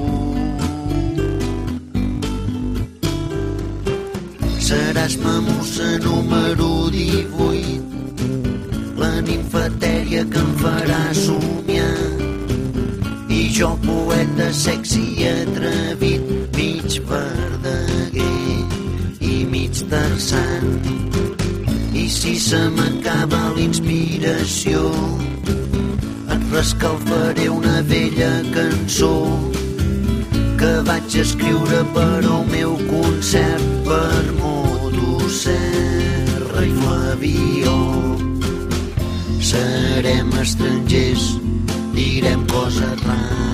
seràs 4.70 5.14
mamussa 5.18 5.88
número 6.04 6.68
18 6.94 7.90
la 9.02 9.20
nimfetèria 9.26 10.22
que 10.32 10.40
em 10.44 10.52
farà 10.62 11.02
somiar. 11.24 12.04
I 13.40 13.40
jo 13.56 13.70
poeta 13.82 14.48
sexy 14.54 15.04
i 15.18 15.26
atrevit 15.32 16.22
mig 16.56 17.00
verdaguer 17.10 18.62
i 19.32 19.34
mig 19.52 19.74
tarzan 19.90 20.66
i 20.94 20.99
si 22.10 22.34
se 22.42 22.58
m'acaba 22.74 23.38
l'inspiració 23.54 24.80
et 26.34 26.42
rescalfaré 26.50 27.46
una 27.48 27.82
vella 27.86 28.30
cançó 28.54 29.12
que 30.58 30.72
vaig 30.88 31.14
escriure 31.22 31.80
per 31.94 32.18
al 32.32 32.42
meu 32.50 32.72
concert 32.88 33.68
per 33.86 34.24
motosserra 34.40 35.54
i 36.66 36.72
flavió. 36.80 37.76
Serem 39.52 40.28
estrangers, 40.42 41.24
direm 41.94 42.42
coses 42.50 42.98
rares 43.06 43.49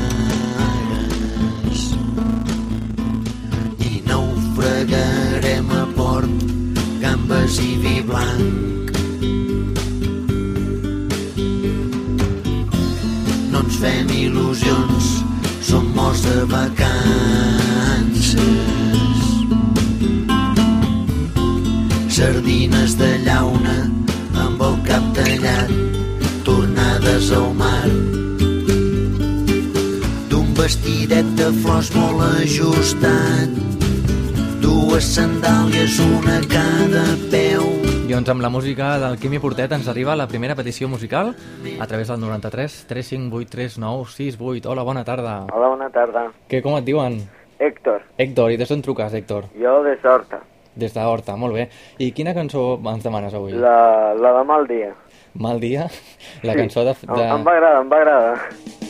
ajustat, 32.42 33.48
dues 34.62 35.04
sandàlies, 35.16 35.96
una 36.04 36.36
a 36.38 36.44
cada 36.50 37.04
peu. 37.32 37.64
I 38.06 38.12
doncs 38.14 38.28
amb 38.30 38.42
la 38.44 38.50
música 38.52 38.92
del 39.02 39.16
Quimi 39.18 39.40
Portet 39.42 39.72
ens 39.74 39.88
arriba 39.90 40.14
la 40.16 40.28
primera 40.30 40.54
petició 40.54 40.86
musical 40.88 41.32
a 41.80 41.86
través 41.90 42.08
del 42.12 42.20
93 42.22 42.84
358 42.86 43.50
3968. 43.50 44.70
Hola, 44.70 44.82
bona 44.86 45.02
tarda. 45.04 45.38
Hola, 45.52 45.68
bona 45.72 45.88
tarda. 45.90 46.26
Què, 46.48 46.60
com 46.62 46.76
et 46.78 46.84
diuen? 46.86 47.18
Héctor, 47.58 48.02
Héctor, 48.20 48.52
i 48.52 48.58
des 48.60 48.68
d'on 48.68 48.82
truques, 48.84 49.14
Héctor? 49.16 49.48
jo 49.56 49.82
de 49.82 49.96
Sorta. 50.02 50.42
Des 50.76 50.92
d'Horta, 50.92 51.36
molt 51.40 51.54
bé. 51.56 51.70
I 52.04 52.10
quina 52.12 52.34
cançó 52.36 52.76
ens 52.92 53.02
demanes 53.02 53.32
avui? 53.34 53.54
La, 53.56 54.12
la 54.14 54.34
de 54.38 54.44
mal 54.44 54.66
dia. 54.68 54.90
Mal 55.40 55.58
dia? 55.60 55.86
La 56.44 56.52
Sí, 56.52 56.58
cançó 56.58 56.84
de, 56.84 56.92
Em, 57.08 57.14
de... 57.16 57.22
em 57.32 57.44
va 57.46 57.52
agradar, 57.56 57.80
em 57.82 57.88
va 57.88 57.96
agradar. 57.96 58.85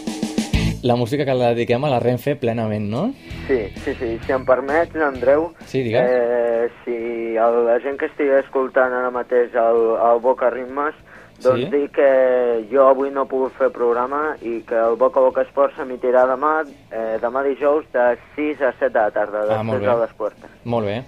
La 0.83 0.95
música 0.95 1.25
que 1.25 1.35
la 1.35 1.49
dediquem 1.55 1.85
a 1.85 1.89
la 1.91 1.99
Renfe 2.01 2.37
plenament, 2.37 2.89
no? 2.91 3.13
Sí, 3.49 3.59
sí, 3.85 3.95
sí. 3.99 4.19
Si 4.27 4.33
em 4.33 4.45
permets, 4.47 4.95
Andreu, 4.97 5.53
Sí, 5.67 5.83
digues. 5.83 6.03
eh, 6.09 6.69
si 6.85 7.37
el, 7.37 7.65
la 7.67 7.79
gent 7.81 7.99
que 7.99 8.07
estigui 8.07 8.31
escoltant 8.39 8.93
ara 8.93 9.11
mateix 9.11 9.55
el, 9.55 9.81
el 9.97 10.21
Boca 10.21 10.51
Ritmes, 10.51 10.95
doncs 11.43 11.65
Sí. 11.65 11.71
dir 11.71 11.91
que 11.91 12.67
jo 12.71 12.87
avui 12.89 13.11
no 13.11 13.27
pogut 13.29 13.53
fer 13.59 13.71
programa 13.73 14.37
i 14.43 14.61
que 14.69 14.75
el 14.79 14.97
Boca 14.97 15.21
Boca 15.21 15.43
Esport 15.43 15.75
s'emitirà 15.77 16.27
demà, 16.31 16.63
eh, 16.91 17.19
demà 17.21 17.43
dijous 17.45 17.85
de 17.93 18.17
6 18.37 18.63
a 18.63 18.73
7 18.79 18.93
de 18.93 19.01
la 19.01 19.11
tarda, 19.11 19.43
Ah, 19.49 19.63
després 19.63 19.81
bé. 19.81 19.87
de 19.87 19.97
les 20.01 20.13
portes. 20.17 20.51
Molt 20.65 20.87
bé, 20.87 21.03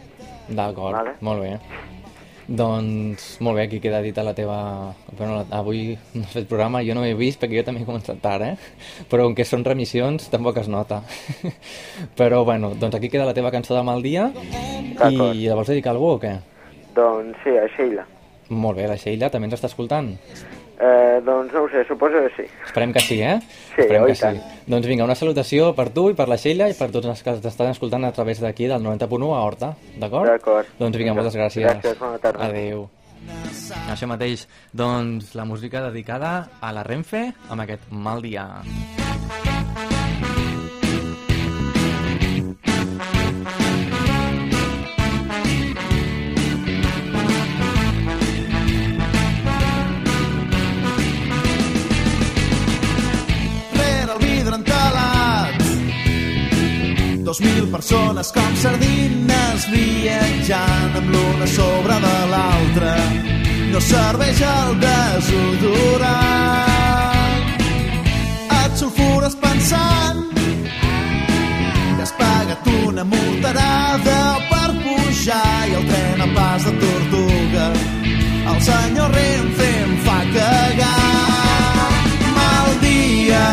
d'acord, 0.48 0.96
Vale. 0.96 1.14
molt 1.20 1.40
bé. 1.42 1.58
Doncs, 2.48 3.42
molt 3.44 3.58
bé, 3.58 3.66
aquí 3.66 3.76
queda 3.76 4.00
dit 4.00 4.16
a 4.16 4.24
la 4.24 4.32
teva... 4.32 4.94
Bueno, 5.18 5.42
avui 5.52 5.98
no 6.14 6.22
has 6.24 6.32
fet 6.32 6.46
programa, 6.48 6.80
jo 6.80 6.94
no 6.96 7.04
he 7.04 7.12
vist 7.12 7.42
perquè 7.42 7.58
jo 7.60 7.64
també 7.66 7.82
he 7.84 7.88
començat 7.88 8.22
tard, 8.24 8.46
eh? 8.46 9.02
Però 9.10 9.26
com 9.26 9.34
que 9.36 9.44
són 9.44 9.66
remissions, 9.68 10.30
tampoc 10.32 10.56
es 10.62 10.70
nota. 10.72 11.02
Però, 12.20 12.44
bueno, 12.48 12.72
doncs 12.80 12.96
aquí 12.96 13.12
queda 13.12 13.28
la 13.28 13.36
teva 13.36 13.52
cançó 13.52 13.76
de 13.76 13.84
mal 13.84 14.00
dia 14.00 14.30
i 14.32 15.44
la 15.44 15.58
vols 15.58 15.68
dedicar 15.68 15.92
a 15.92 15.98
algú 15.98 16.14
o 16.14 16.20
què? 16.22 16.38
Doncs 16.96 17.44
sí, 17.44 17.52
a 17.52 17.68
Sheila. 17.76 18.08
Molt 18.48 18.80
bé, 18.80 18.88
la 18.88 18.96
Sheila 18.96 19.28
també 19.28 19.50
ens 19.50 19.58
està 19.58 19.68
escoltant. 19.68 20.14
Eh, 20.78 21.20
doncs 21.26 21.52
no 21.52 21.64
ho 21.64 21.68
sé, 21.72 21.82
suposo 21.88 22.20
que 22.22 22.30
sí. 22.36 22.44
Esperem 22.64 22.92
que 22.94 23.00
sí, 23.02 23.20
eh? 23.20 23.40
Sí, 23.74 23.82
Esperem 23.82 24.06
que 24.06 24.14
tant. 24.20 24.38
Doncs 24.70 24.86
vinga, 24.86 25.08
una 25.08 25.16
salutació 25.18 25.72
per 25.74 25.88
tu 25.90 26.06
i 26.12 26.14
per 26.18 26.28
la 26.30 26.38
Sheila 26.38 26.68
i 26.70 26.76
per 26.78 26.92
tots 26.94 27.10
els 27.10 27.24
que 27.26 27.34
t'estan 27.42 27.72
escoltant 27.72 28.06
a 28.06 28.12
través 28.14 28.38
d'aquí 28.44 28.70
del 28.70 28.86
90.1 28.86 29.32
a 29.34 29.42
Horta, 29.42 29.72
d'acord? 29.98 30.30
D'acord. 30.30 30.70
Doncs 30.78 31.00
vinga, 31.02 31.16
moltes 31.18 31.34
gràcies. 31.34 31.66
Gràcies, 31.66 31.98
bona 31.98 32.22
tarda. 32.22 32.46
Adéu. 32.46 32.86
Això 33.90 34.06
mateix, 34.06 34.46
doncs 34.72 35.34
la 35.34 35.44
música 35.48 35.82
dedicada 35.88 36.38
a 36.62 36.72
la 36.72 36.86
Renfe 36.86 37.26
amb 37.50 37.66
aquest 37.66 37.90
mal 37.90 38.22
dia. 38.22 38.46
Dos 57.28 57.42
mil 57.42 57.66
persones 57.70 58.30
com 58.32 58.54
sardines 58.56 59.66
viatjant 59.68 60.94
amb 60.96 61.10
l'una 61.12 61.44
sobre 61.52 61.98
de 62.00 62.12
l'altra. 62.30 62.94
No 63.68 63.82
serveix 63.84 64.40
el 64.48 64.72
desodorant. 64.80 66.08
Et 68.62 68.72
sulfures 68.80 69.36
pensant 69.44 70.24
que 70.40 72.00
has 72.00 72.16
pagat 72.16 72.64
una 72.86 73.04
morterada 73.04 74.18
per 74.48 74.70
pujar 74.80 75.68
i 75.68 75.76
el 75.82 75.84
tren 75.92 76.24
a 76.24 76.32
pas 76.32 76.64
de 76.64 76.72
tortuga. 76.80 77.66
El 78.54 78.58
senyor 78.72 79.08
Renfe 79.20 79.68
em 79.84 79.92
fa 80.08 80.20
cagar. 80.32 81.92
Mal 82.40 82.68
dia, 82.88 83.44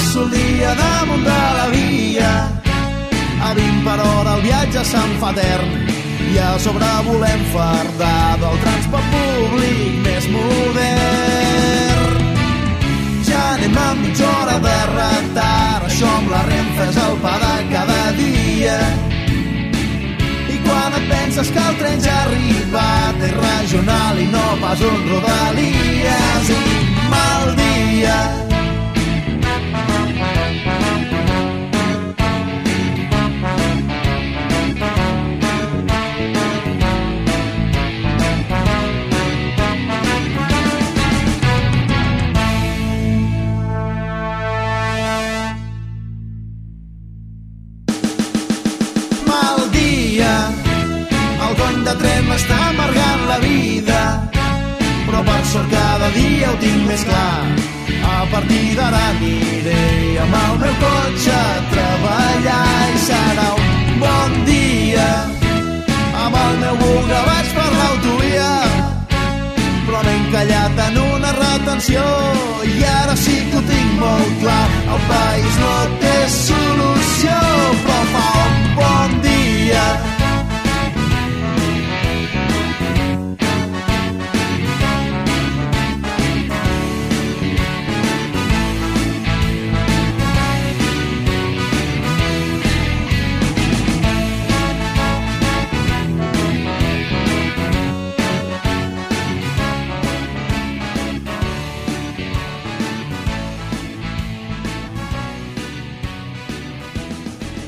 passo 0.00 0.22
el 0.22 0.30
dia 0.30 0.74
damunt 0.74 1.24
de 1.24 1.40
la 1.58 1.66
via. 1.68 2.32
A 3.42 3.54
20 3.54 3.84
per 3.84 4.00
hora 4.00 4.34
el 4.36 4.42
viatge 4.42 4.84
se'n 4.84 5.12
fa 5.20 5.30
etern 5.32 5.70
i 6.32 6.38
a 6.38 6.58
sobre 6.58 6.88
volem 7.06 7.42
fardar 7.52 8.38
del 8.40 8.56
transport 8.64 9.06
públic 9.12 10.00
més 10.06 10.28
modern. 10.32 12.18
Ja 13.28 13.42
anem 13.54 13.78
amb 13.84 14.00
mitja 14.06 14.26
hora 14.40 14.58
de 14.66 14.78
retard, 14.94 15.88
això 15.88 16.10
amb 16.18 16.28
la 16.32 16.42
Renfe 16.48 16.84
és 16.90 17.00
el 17.06 17.16
pa 17.24 17.36
de 17.44 17.54
cada 17.72 18.02
dia. 18.20 18.78
I 20.54 20.60
quan 20.66 20.90
et 21.00 21.08
penses 21.10 21.50
que 21.54 21.66
el 21.70 21.74
tren 21.80 21.98
ja 22.04 22.14
ha 22.20 22.28
arribat, 22.28 23.26
és 23.26 23.34
regional 23.40 24.14
i 24.18 24.30
no 24.36 24.46
pas 24.62 24.86
un 24.92 25.02
rodalies 25.10 26.54
i 26.56 26.62
mal 27.10 27.52
dia. 27.58 28.49
De 51.90 51.96
tren 51.98 52.26
m'està 52.28 52.56
amargant 52.68 53.22
la 53.26 53.36
vida, 53.42 54.00
però 55.06 55.20
per 55.26 55.40
sort 55.52 55.70
cada 55.72 56.10
dia 56.14 56.50
ho 56.50 56.58
tinc 56.62 56.84
més 56.86 57.02
clar. 57.08 57.38
A 58.10 58.20
partir 58.32 58.76
d'ara 58.78 59.00
aniré 59.14 60.18
amb 60.24 60.36
el 60.40 60.60
meu 60.62 60.76
cotxe 60.82 61.34
a 61.38 61.64
treballar 61.72 62.68
i 62.94 63.00
serà 63.06 63.48
un 63.62 63.90
bon 64.04 64.36
dia. 64.50 65.08
Amb 66.26 66.38
el 66.44 66.54
meu 66.62 66.78
buga 66.84 67.24
vaig 67.30 67.50
per 67.58 67.70
l'autovia, 67.78 68.52
però 69.88 70.04
m'he 70.06 70.14
encallat 70.20 70.84
en 70.86 71.02
una 71.08 71.34
retenció 71.40 72.06
i 72.70 72.78
ara 73.00 73.18
sí 73.24 73.36
que 73.50 73.58
ho 73.58 73.66
tinc 73.72 73.98
molt 74.04 74.38
clar. 74.44 74.64
El 74.94 75.04
país 75.10 75.60
no 75.64 75.74
té 76.06 76.16
solució, 76.38 77.42
però 77.84 78.00
fa 78.14 78.26
un 78.46 78.64
bon 78.80 79.20
dia. 79.26 79.39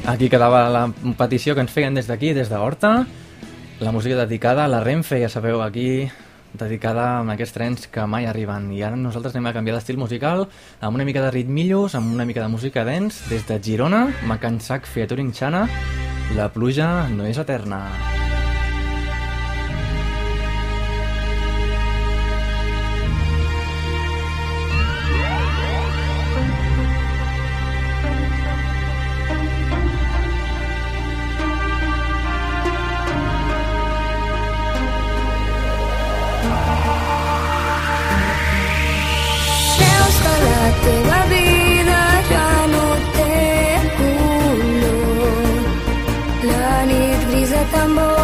Aquí 0.04 0.26
quedava 0.28 0.64
la 0.66 0.88
petició 1.14 1.54
que 1.54 1.62
ens 1.62 1.70
feien 1.70 1.94
des 1.94 2.08
d'aquí, 2.10 2.32
des 2.34 2.48
d'Horta. 2.50 3.06
La 3.78 3.92
música 3.94 4.16
dedicada 4.18 4.64
a 4.64 4.68
la 4.68 4.80
Renfe, 4.82 5.20
ja 5.22 5.28
sabeu, 5.30 5.62
aquí 5.62 6.10
dedicada 6.52 7.20
a 7.20 7.32
aquests 7.32 7.54
trens 7.54 7.86
que 7.86 8.02
mai 8.06 8.26
arriben. 8.26 8.66
I 8.74 8.82
ara 8.82 8.98
nosaltres 8.98 9.36
anem 9.36 9.46
a 9.52 9.54
canviar 9.54 9.78
d'estil 9.78 10.02
musical 10.02 10.48
amb 10.80 10.98
una 10.98 11.06
mica 11.06 11.22
de 11.22 11.30
ritmillos, 11.30 11.94
amb 11.94 12.12
una 12.14 12.26
mica 12.26 12.42
de 12.42 12.50
música 12.50 12.84
dents. 12.84 13.22
Des 13.30 13.46
de 13.46 13.60
Girona, 13.62 14.08
Macansac 14.26 14.90
featuring 14.90 15.30
Xana, 15.32 15.68
la 16.34 16.50
pluja 16.50 17.06
no 17.08 17.24
és 17.24 17.38
eterna. 17.38 17.86
stumble 47.82 48.21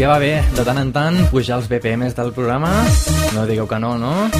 ja 0.00 0.08
va 0.08 0.16
bé, 0.16 0.38
de 0.56 0.62
tant 0.64 0.78
en 0.80 0.88
tant, 0.96 1.16
pujar 1.28 1.58
els 1.58 1.66
BPMs 1.68 2.14
del 2.16 2.30
programa. 2.32 2.70
No 3.34 3.42
digueu 3.44 3.66
que 3.68 3.76
no, 3.82 3.90
no? 4.00 4.30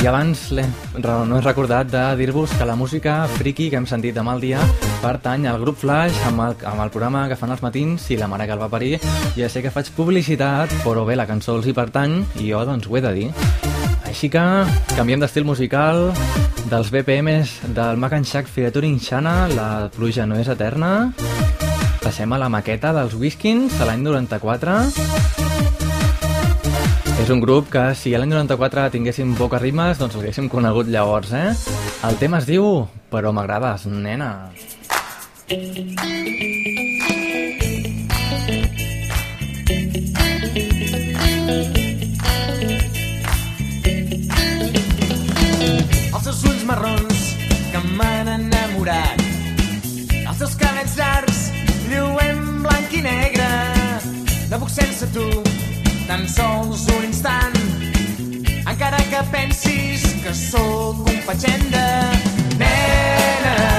I 0.00 0.08
abans 0.08 0.46
no 0.54 1.36
he 1.36 1.42
recordat 1.44 1.90
de 1.92 2.04
dir-vos 2.16 2.54
que 2.56 2.64
la 2.64 2.78
música 2.80 3.18
friki 3.34 3.68
que 3.68 3.76
hem 3.76 3.84
sentit 3.90 4.16
demà 4.16 4.32
al 4.32 4.40
dia 4.40 4.62
pertany 5.02 5.44
al 5.50 5.60
grup 5.60 5.76
Flash 5.82 6.16
amb 6.30 6.46
el, 6.46 6.56
amb 6.64 6.80
el 6.86 6.94
programa 6.94 7.26
que 7.28 7.36
fan 7.36 7.52
els 7.52 7.60
matins 7.60 8.08
i 8.08 8.16
la 8.16 8.30
mare 8.32 8.48
que 8.48 8.56
el 8.56 8.62
va 8.62 8.72
parir. 8.72 8.94
Ja 9.36 9.52
sé 9.52 9.60
que 9.60 9.74
faig 9.74 9.92
publicitat, 9.98 10.72
però 10.86 11.04
bé, 11.04 11.18
la 11.20 11.28
cançó 11.28 11.58
els 11.58 11.68
hi 11.68 11.76
pertany 11.76 12.22
i 12.40 12.48
jo 12.54 12.64
doncs 12.64 12.88
ho 12.88 12.96
he 12.96 13.04
de 13.04 13.12
dir. 13.20 13.30
Així 14.08 14.32
que 14.32 14.46
canviem 14.96 15.20
d'estil 15.20 15.44
musical 15.44 16.06
dels 16.72 16.88
BPMs 16.88 17.58
del 17.76 18.00
Mac 18.00 18.16
and 18.16 18.24
Shack 18.24 18.48
Featuring 18.48 18.96
Shana, 18.96 19.42
la 19.52 19.90
pluja 19.92 20.24
no 20.24 20.40
és 20.40 20.48
eterna. 20.48 21.10
Passem 22.06 22.30
a 22.30 22.36
la 22.38 22.46
maqueta 22.46 22.92
dels 22.94 23.16
Whiskins 23.18 23.80
a 23.82 23.86
l'any 23.88 24.04
94. 24.06 24.74
És 27.24 27.32
un 27.34 27.42
grup 27.42 27.66
que 27.72 27.82
si 27.98 28.12
l'any 28.14 28.30
94 28.30 28.84
tinguéssim 28.94 29.32
poca 29.34 29.58
rimes, 29.58 29.98
doncs 29.98 30.14
l'haguéssim 30.14 30.46
conegut 30.52 30.86
llavors, 30.86 31.34
eh? 31.34 31.50
El 32.06 32.14
tema 32.22 32.38
es 32.38 32.46
diu 32.46 32.86
Però 33.10 33.34
m'agrades, 33.34 33.88
nena. 33.90 34.30
els 35.50 36.75
blanc 52.86 52.92
i 52.92 53.02
negre 53.02 53.46
no 54.50 54.58
puc 54.58 54.70
sense 54.70 55.06
tu 55.14 55.26
tan 56.06 56.26
sols 56.28 56.86
un 56.96 57.06
instant. 57.08 57.56
Encara 58.66 59.00
que 59.10 59.22
pensis 59.32 60.06
que 60.22 60.34
sóc 60.34 61.08
un 61.08 61.22
fatxenda 61.26 61.86
nena 62.58 63.75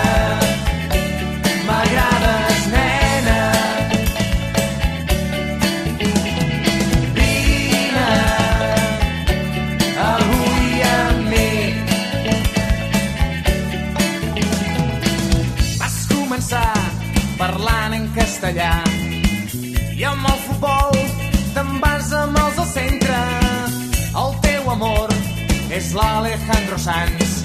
és 25.87 25.93
l'Alejandro 25.95 26.77
Sanz, 26.83 27.37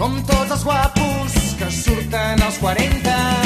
com 0.00 0.18
tots 0.26 0.56
els 0.56 0.66
guapos 0.66 1.38
que 1.60 1.70
surten 1.70 2.42
als 2.42 2.58
40. 2.58 3.43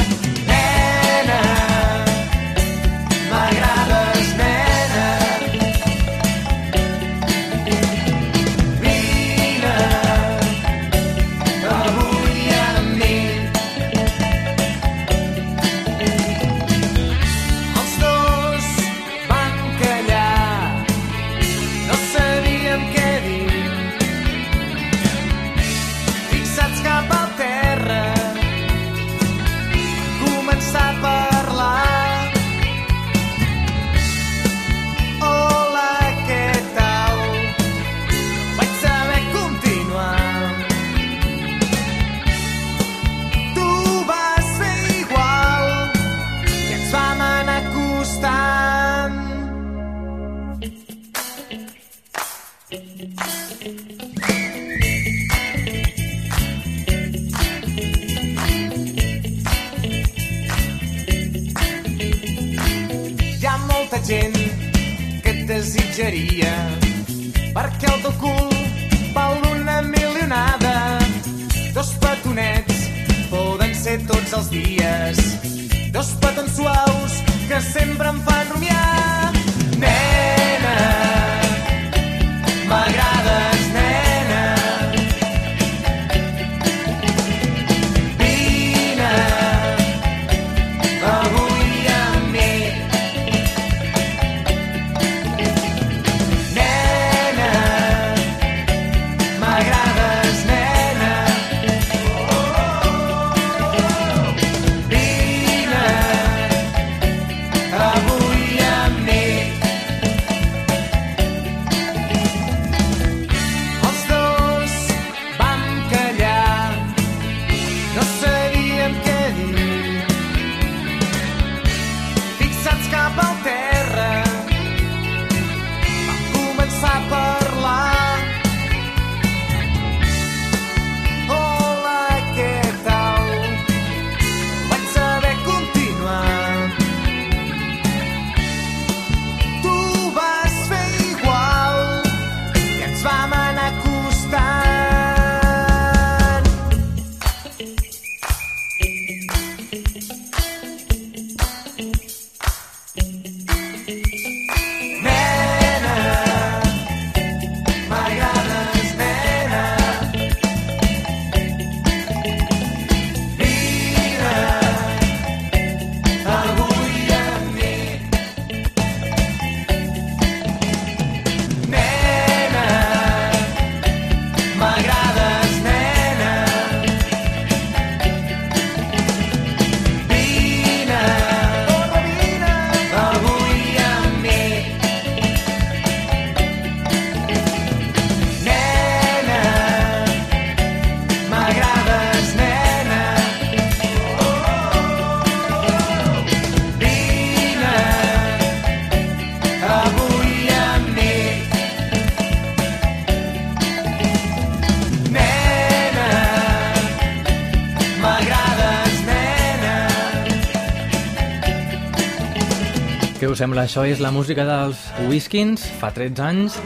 Sembla? 213.39 213.63
Això 213.63 213.85
és 213.87 214.01
la 214.03 214.09
música 214.11 214.43
dels 214.43 214.79
Whiskins, 215.07 215.61
fa 215.79 215.93
13 215.95 216.23
anys, 216.25 216.57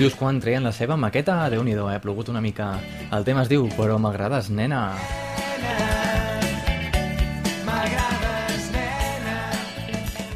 just 0.00 0.16
quan 0.16 0.38
treien 0.40 0.64
la 0.64 0.72
seva 0.72 0.96
maqueta. 0.96 1.50
déu 1.52 1.62
nhi 1.62 1.74
eh? 1.74 1.98
plogut 2.00 2.30
una 2.32 2.40
mica. 2.40 2.78
El 3.12 3.24
tema 3.24 3.42
es 3.42 3.50
diu 3.50 3.68
Però 3.76 3.98
m'agrades, 3.98 4.48
nena. 4.48 4.94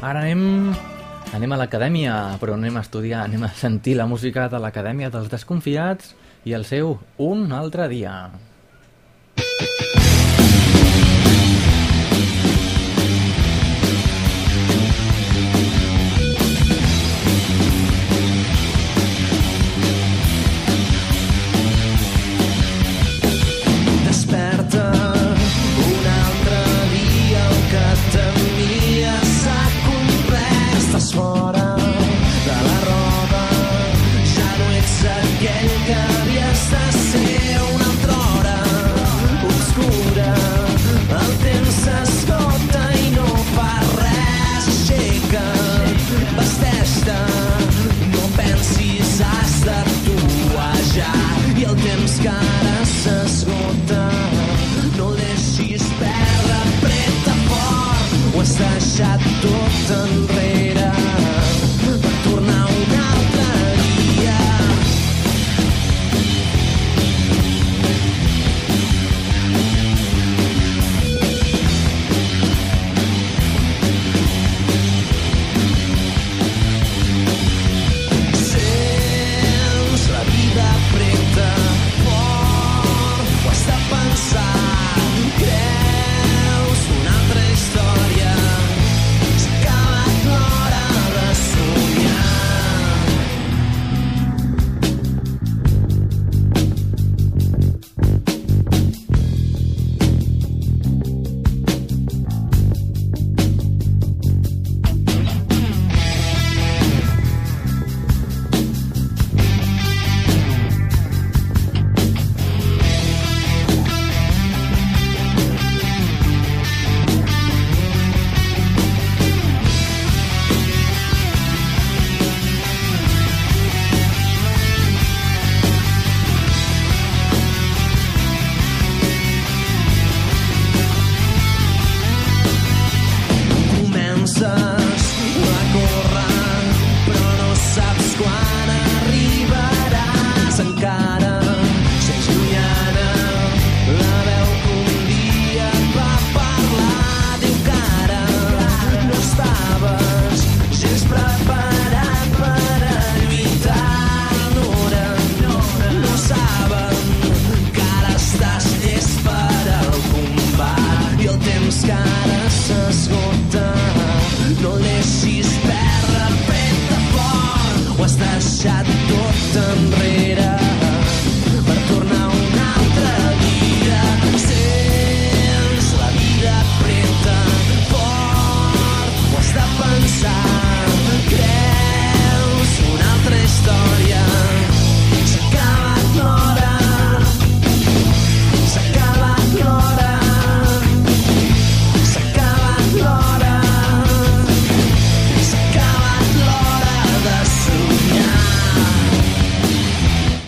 Ara 0.01 0.21
anem, 0.21 0.75
anem 1.33 1.51
a 1.51 1.57
l'acadèmia, 1.57 2.37
però 2.39 2.53
anem 2.53 2.77
a 2.77 2.81
estudiar, 2.85 3.23
anem 3.25 3.43
a 3.43 3.49
sentir 3.49 3.95
la 3.97 4.05
música 4.05 4.47
de 4.47 4.59
l'acadèmia 4.59 5.09
dels 5.09 5.29
desconfiats 5.29 6.13
i 6.45 6.53
el 6.53 6.65
seu 6.65 6.99
Un 7.17 7.51
altre 7.51 7.87
dia. 7.89 8.29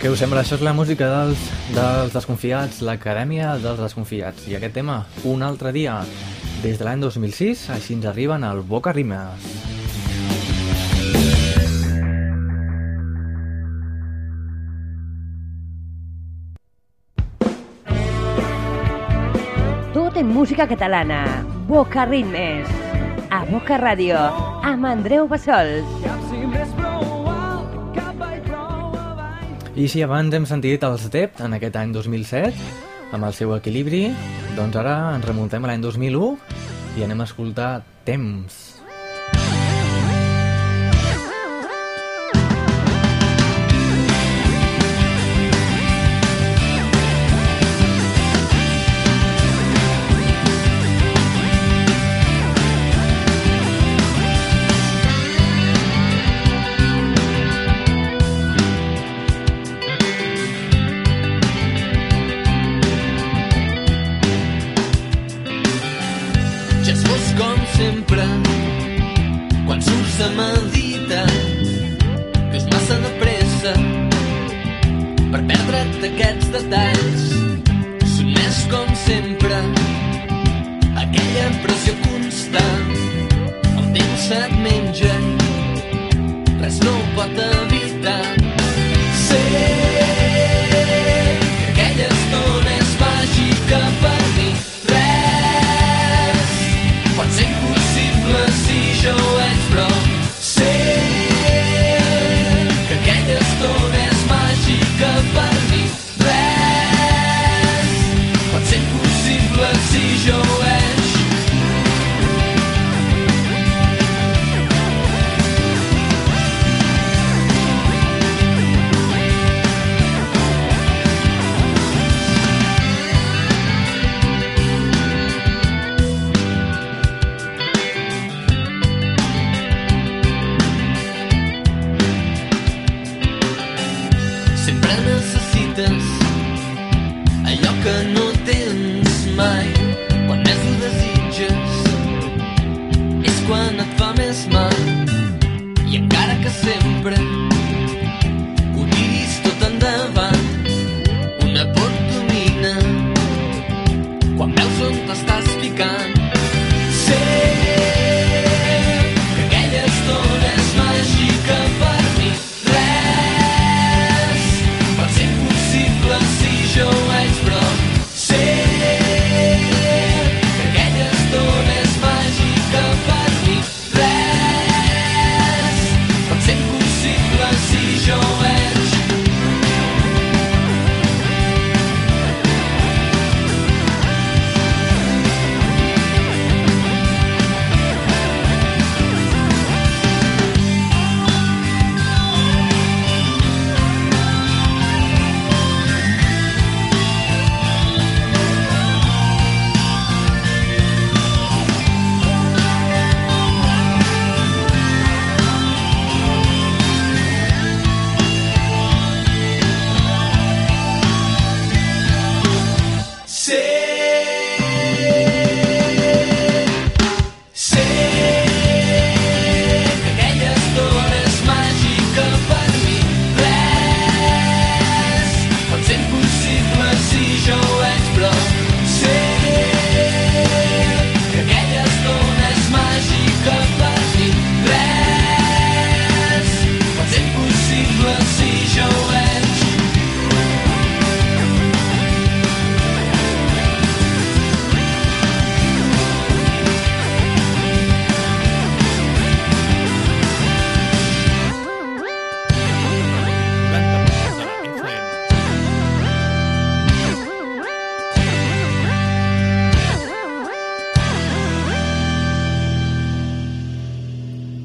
Què 0.00 0.08
us 0.08 0.16
sembla? 0.22 0.40
Això 0.40 0.56
és 0.56 0.62
la 0.64 0.72
música 0.72 1.04
dels, 1.12 1.40
dels 1.76 2.14
desconfiats, 2.14 2.78
l'Acadèmia 2.88 3.50
dels 3.60 3.82
Desconfiats. 3.84 4.46
I 4.48 4.54
aquest 4.56 4.72
tema, 4.78 4.94
un 5.28 5.44
altre 5.44 5.74
dia, 5.76 5.98
des 6.62 6.80
de 6.80 6.86
l'any 6.86 7.02
2006, 7.04 7.66
així 7.74 7.98
ens 7.98 8.06
arriben 8.08 8.46
al 8.48 8.62
Boca 8.64 8.94
Rimes. 8.96 9.44
Tot 19.92 20.16
en 20.16 20.32
música 20.32 20.64
catalana. 20.64 21.20
Boca 21.68 22.08
Ritmes. 22.08 22.72
A 23.28 23.44
Boca 23.52 23.76
Ràdio. 23.84 24.16
Amb 24.64 24.88
Andreu 24.96 25.28
Bassols. 25.28 26.29
I 29.80 29.86
si 29.88 30.02
abans 30.04 30.34
hem 30.36 30.44
sentit 30.44 30.82
els 30.84 31.06
Dept 31.08 31.38
en 31.40 31.54
aquest 31.56 31.76
any 31.80 31.94
2007, 31.94 32.50
amb 33.16 33.24
el 33.24 33.32
seu 33.32 33.54
equilibri, 33.54 34.02
doncs 34.52 34.76
ara 34.76 34.96
ens 35.14 35.24
remuntem 35.24 35.64
a 35.64 35.70
l'any 35.70 35.86
2001 35.86 36.98
i 37.00 37.06
anem 37.06 37.24
a 37.24 37.28
escoltar 37.30 37.70
Temps. 38.04 38.69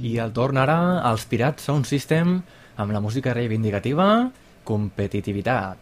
I 0.05 0.19
el 0.21 0.31
torn 0.37 0.59
ara 0.61 1.01
als 1.09 1.25
Pirats 1.25 1.65
Sound 1.65 1.87
System 1.89 2.35
amb 2.77 2.91
la 2.93 3.01
música 3.01 3.33
reivindicativa 3.33 4.29
Competitivitat. 4.65 5.77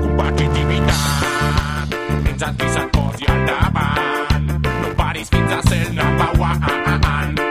competitivitat. 0.00 1.94
Fins 2.24 2.42
a 2.42 2.52
qui 2.56 2.68
se't 2.74 2.90
posi 2.92 3.24
al 3.28 3.46
davant. 3.46 4.46
No 4.64 4.88
paris 4.96 5.28
fins 5.28 5.52
a 5.52 5.60
ser 5.68 5.86
one 6.40 6.60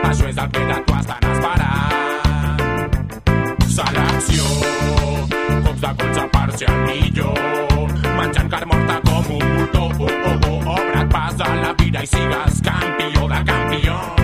això 0.09 0.25
és 0.29 0.37
el 0.37 0.49
que 0.53 0.63
de 0.69 0.77
tu 0.85 0.93
estan 0.99 1.23
esperant. 1.31 2.59
Selecció. 3.77 4.45
Cops 5.65 5.81
de 5.81 5.91
colze 6.01 6.23
per 6.35 6.49
ser 6.57 6.69
el 6.69 6.79
millor. 6.85 7.37
Menjant 8.19 8.49
carn 8.53 8.67
morta 8.73 9.01
com 9.09 9.25
un 9.39 9.45
moltó 9.57 9.83
oh, 9.89 9.91
oh, 10.09 10.37
oh, 10.53 10.59
obre't 10.77 11.09
pas 11.11 11.35
a 11.39 11.55
la 11.65 11.73
vida 11.83 11.99
i 12.03 12.07
sigues 12.07 12.61
campió 12.65 13.27
de 13.33 13.43
campions 13.51 14.18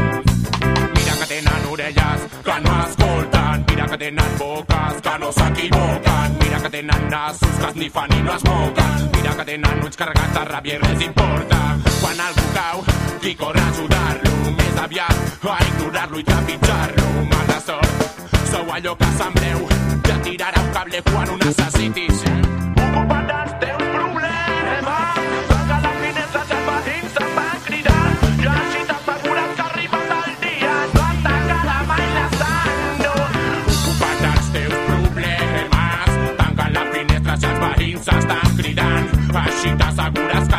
que 3.98 4.06
tenen 4.06 4.38
boques 4.38 5.02
que 5.02 5.20
no 5.20 5.32
s'equivoquen, 5.32 6.38
mira 6.40 6.58
que 6.62 6.70
tenen 6.70 7.10
nassos 7.10 7.56
que 7.60 7.68
es 7.70 7.76
nifen 7.76 8.12
i 8.12 8.22
no 8.24 8.36
es 8.36 8.44
moquen, 8.44 9.10
mira 9.14 9.36
que 9.38 9.46
tenen 9.46 9.84
ulls 9.84 9.96
carregats 9.96 10.34
de 10.36 10.44
ràbia 10.50 10.76
i 10.76 10.82
res 10.84 11.04
importa. 11.06 11.60
Quan 12.02 12.20
algú 12.28 12.46
cau, 12.58 12.84
qui 13.22 13.36
corre 13.36 13.62
a 13.62 13.70
ajudar-lo, 13.70 14.34
més 14.58 14.82
aviat 14.84 15.48
a 15.56 15.60
ignorar-lo 15.70 16.20
i 16.20 16.28
trepitjar-lo. 16.32 17.06
Mala 17.32 17.60
sort, 17.68 18.08
sou 18.52 18.74
allò 18.76 18.96
que 19.00 19.12
que 20.04 20.18
tirarà 20.28 20.62
un 20.62 20.74
cable 20.74 21.02
quan 21.12 21.30
ho 21.30 21.38
necessitis. 21.38 22.26
Ocupa't 22.76 23.65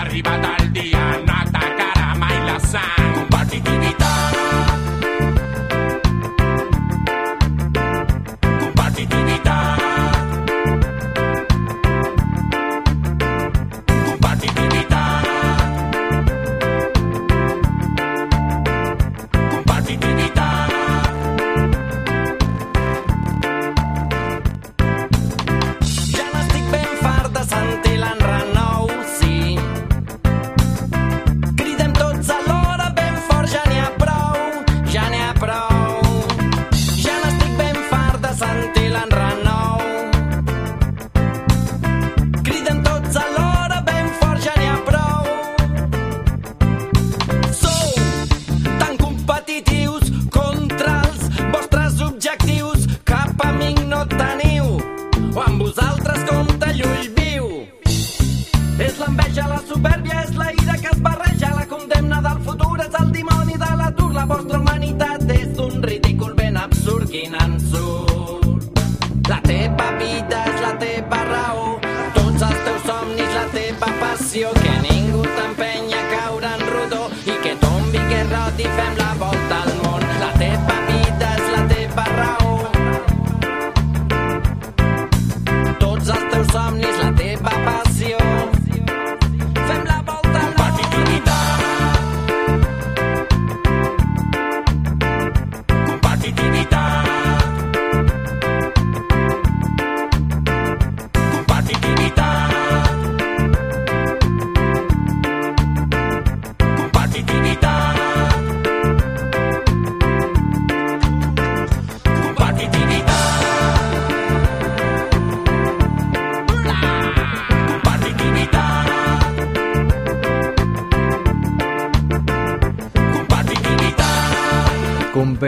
t'assegures 0.09 1.25
que 1.25 1.31
ha 1.31 1.36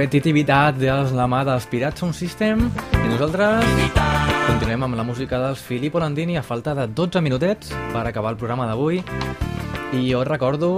Competitivitat. 0.08 0.78
De 0.80 0.88
la 1.12 1.26
mà 1.28 1.42
dels 1.44 1.66
Pirats 1.68 2.00
Sound 2.00 2.16
System. 2.16 2.62
I 2.96 3.08
nosaltres 3.10 3.66
continuem 4.46 4.86
amb 4.86 4.96
la 4.96 5.04
música 5.04 5.36
dels 5.42 5.60
Filippo 5.60 6.00
Landini 6.00 6.38
a 6.40 6.42
falta 6.42 6.72
de 6.72 6.86
12 6.88 7.20
minutets 7.20 7.74
per 7.92 8.06
acabar 8.08 8.30
el 8.32 8.38
programa 8.40 8.64
d'avui. 8.64 9.02
I 9.92 10.00
jo 10.06 10.22
recordo, 10.24 10.70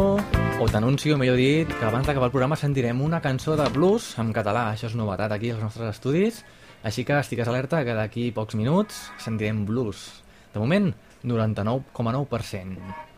o 0.58 0.66
t'anuncio 0.66 1.14
millor 1.14 1.38
dit, 1.38 1.70
que 1.70 1.86
abans 1.86 2.08
d'acabar 2.08 2.26
el 2.26 2.34
programa 2.34 2.58
sentirem 2.58 3.04
una 3.06 3.20
cançó 3.22 3.54
de 3.54 3.68
blues 3.70 4.16
en 4.18 4.32
català, 4.34 4.64
això 4.72 4.90
és 4.90 4.96
novetat 4.98 5.30
aquí 5.36 5.52
als 5.54 5.62
nostres 5.62 5.94
estudis. 5.94 6.42
Així 6.82 7.06
que 7.06 7.20
estigues 7.22 7.46
alerta 7.46 7.84
que 7.86 7.94
d'aquí 7.94 8.32
pocs 8.34 8.58
minuts 8.58 8.98
sentirem 9.22 9.62
blues. 9.62 10.08
De 10.50 10.58
moment, 10.58 10.90
99,9% 11.22 13.09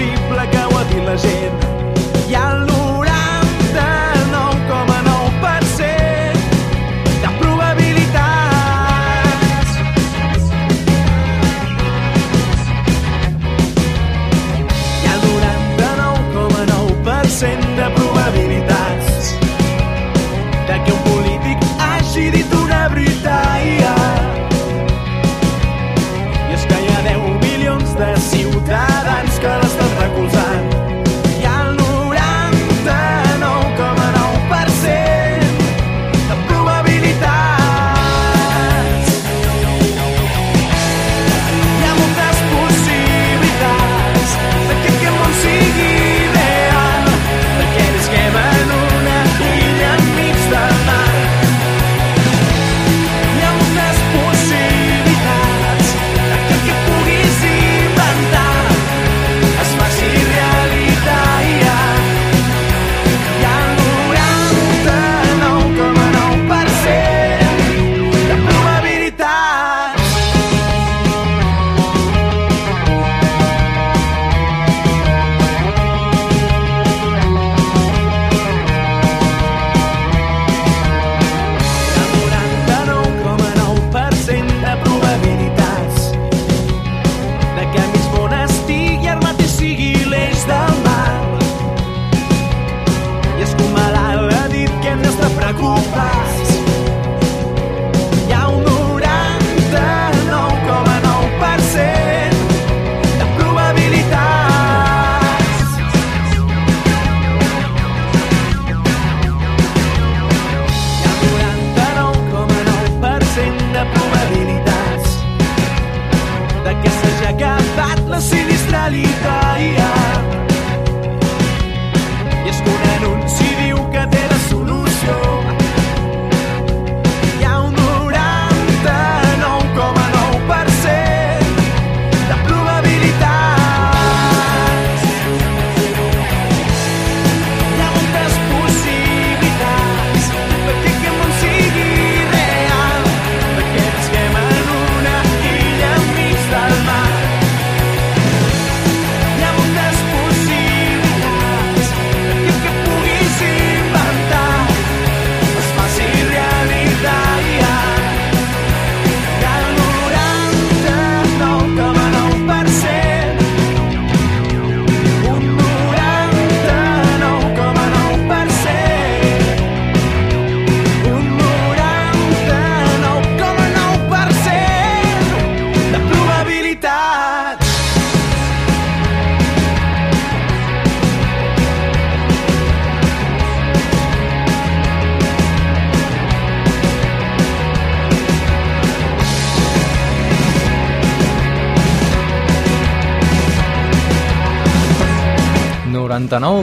impossible 0.00 0.50
que 0.50 0.58
ho 0.58 0.78
ha 0.78 0.84
dit 0.84 1.04
la 1.04 1.16
gent. 1.16 1.43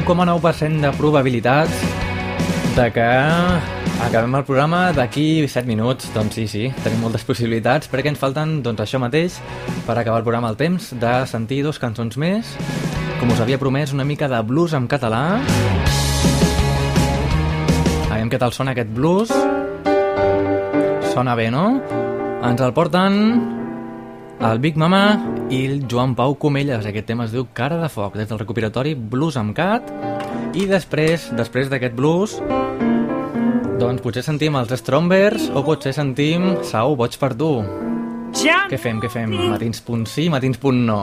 99,9% 0.06 0.82
de 0.82 0.92
probabilitats 0.98 1.72
de 2.76 2.92
que 2.92 3.06
acabem 4.02 4.34
el 4.36 4.44
programa 4.44 4.92
d'aquí 4.92 5.48
7 5.48 5.68
minuts. 5.68 6.10
Doncs 6.16 6.34
sí, 6.34 6.48
sí, 6.48 6.64
tenim 6.84 7.04
moltes 7.04 7.26
possibilitats 7.28 7.90
perquè 7.92 8.10
ens 8.10 8.20
falten 8.20 8.62
doncs, 8.66 8.82
això 8.82 9.02
mateix 9.02 9.38
per 9.86 9.98
acabar 9.98 10.22
el 10.22 10.26
programa 10.26 10.50
el 10.50 10.58
temps 10.58 10.92
de 10.98 11.14
sentir 11.30 11.62
dos 11.64 11.78
cançons 11.80 12.18
més. 12.18 12.56
Com 13.20 13.30
us 13.30 13.42
havia 13.44 13.62
promès, 13.62 13.94
una 13.94 14.08
mica 14.08 14.30
de 14.32 14.42
blues 14.42 14.74
en 14.74 14.90
català. 14.90 15.40
Aviam 18.10 18.30
què 18.32 18.42
tal 18.42 18.54
sona 18.58 18.74
aquest 18.74 18.90
blues. 18.90 19.30
Sona 21.14 21.38
bé, 21.38 21.52
no? 21.54 21.82
Ens 22.42 22.62
el 22.62 22.74
porten 22.74 23.61
el 24.42 24.60
Big 24.60 24.76
Mama 24.76 25.20
i 25.50 25.66
el 25.68 25.86
Joan 25.90 26.16
Pau 26.16 26.36
Comelles. 26.40 26.86
Aquest 26.86 27.06
tema 27.08 27.28
es 27.28 27.34
diu 27.36 27.46
Cara 27.54 27.78
de 27.82 27.90
Foc, 27.90 28.16
des 28.18 28.30
del 28.30 28.40
recopilatori 28.42 28.96
Blues 28.96 29.38
amb 29.38 29.54
Cat. 29.56 29.92
I 30.58 30.66
després, 30.68 31.30
després 31.38 31.70
d'aquest 31.72 31.96
blues, 31.96 32.40
doncs 33.80 34.02
potser 34.04 34.24
sentim 34.26 34.58
els 34.60 34.74
Strombers 34.82 35.50
o 35.54 35.64
potser 35.66 35.94
sentim 35.96 36.56
Sau, 36.68 36.96
boig 36.98 37.18
per 37.22 37.34
tu. 37.38 37.54
Què 38.32 38.80
fem, 38.80 39.02
què 39.04 39.12
fem? 39.12 39.34
Matins 39.52 39.82
punt 39.86 40.08
sí, 40.10 40.30
matins 40.32 40.58
punt 40.58 40.86
no. 40.88 41.02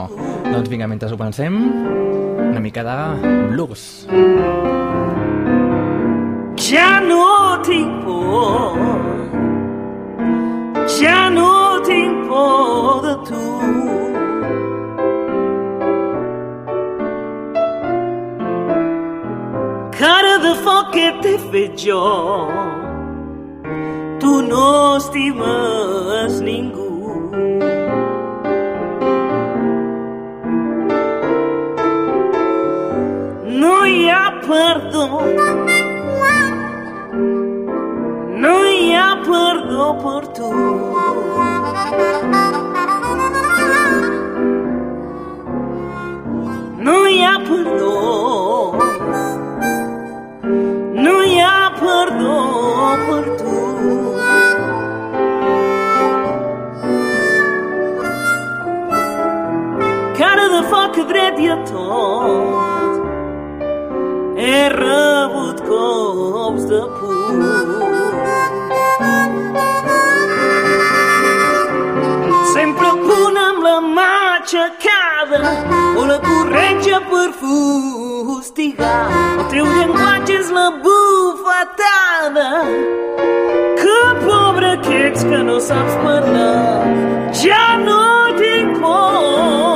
Doncs 0.49 0.69
vinga, 0.69 0.89
mentre 0.89 1.11
ho 1.13 1.19
pensem, 1.19 1.59
una 2.49 2.59
mica 2.59 2.83
de 2.83 2.97
blues. 3.53 3.85
Ja 6.69 6.99
no 7.05 7.23
tinc 7.63 8.03
por, 8.03 8.75
ja 10.99 11.29
no 11.33 11.68
tinc 11.87 12.27
por 12.27 13.01
de 13.05 13.13
tu. 13.27 13.45
Cara 19.99 20.37
de 20.45 20.53
foc 20.63 20.91
que 20.93 21.07
t'he 21.21 21.37
fet 21.51 21.87
tu 24.19 24.41
no 24.41 24.97
estimes 24.97 26.41
ningú. 26.41 26.87
No 33.61 33.75
hi 33.85 34.09
ha 34.09 34.29
perdó 39.25 39.87
per 40.03 40.27
tu. 40.35 40.49
No 46.85 46.97
hi 47.07 47.21
ha 47.23 47.35
perdó, 47.47 47.95
no 51.05 51.15
hi 51.23 51.39
ha 51.39 51.71
perdó 51.79 52.37
per 53.07 53.25
tu. 53.39 53.57
Cara 60.19 60.45
de 60.55 60.61
foc 60.71 61.01
a 61.03 61.07
dret 61.11 61.39
i 61.39 61.49
a 61.55 61.57
tot, 61.73 63.01
he 64.39 64.61
rebut 64.77 65.65
cops 65.67 66.63
de 66.71 66.81
puny. 66.99 67.68
O 74.57 76.05
la 76.05 76.19
corretja 76.19 76.99
per 77.09 77.31
fustigar. 77.39 79.05
El 79.37 79.45
teu 79.51 79.65
llenguatge 79.65 80.39
la 80.51 80.69
bufetada. 80.83 82.49
Que 83.77 83.99
pobre 84.25 84.71
que 84.81 85.07
ets 85.07 85.23
que 85.23 85.37
no 85.49 85.59
saps 85.59 85.93
parlar. 86.03 86.81
Ja 87.31 87.77
no 87.77 88.33
tinc 88.39 88.79
por, 88.81 89.68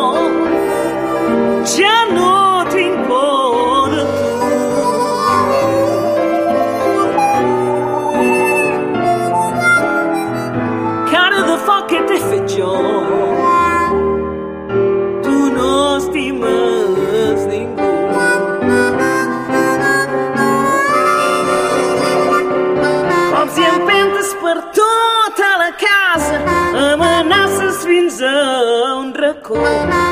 racó, 29.44 29.56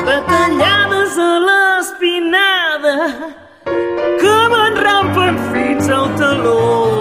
batallades 0.04 1.18
a 1.18 1.38
l'espinada, 1.46 2.96
que 4.20 4.48
m'enrampen 4.52 5.38
fins 5.52 5.88
al 5.88 6.14
taló. 6.16 6.91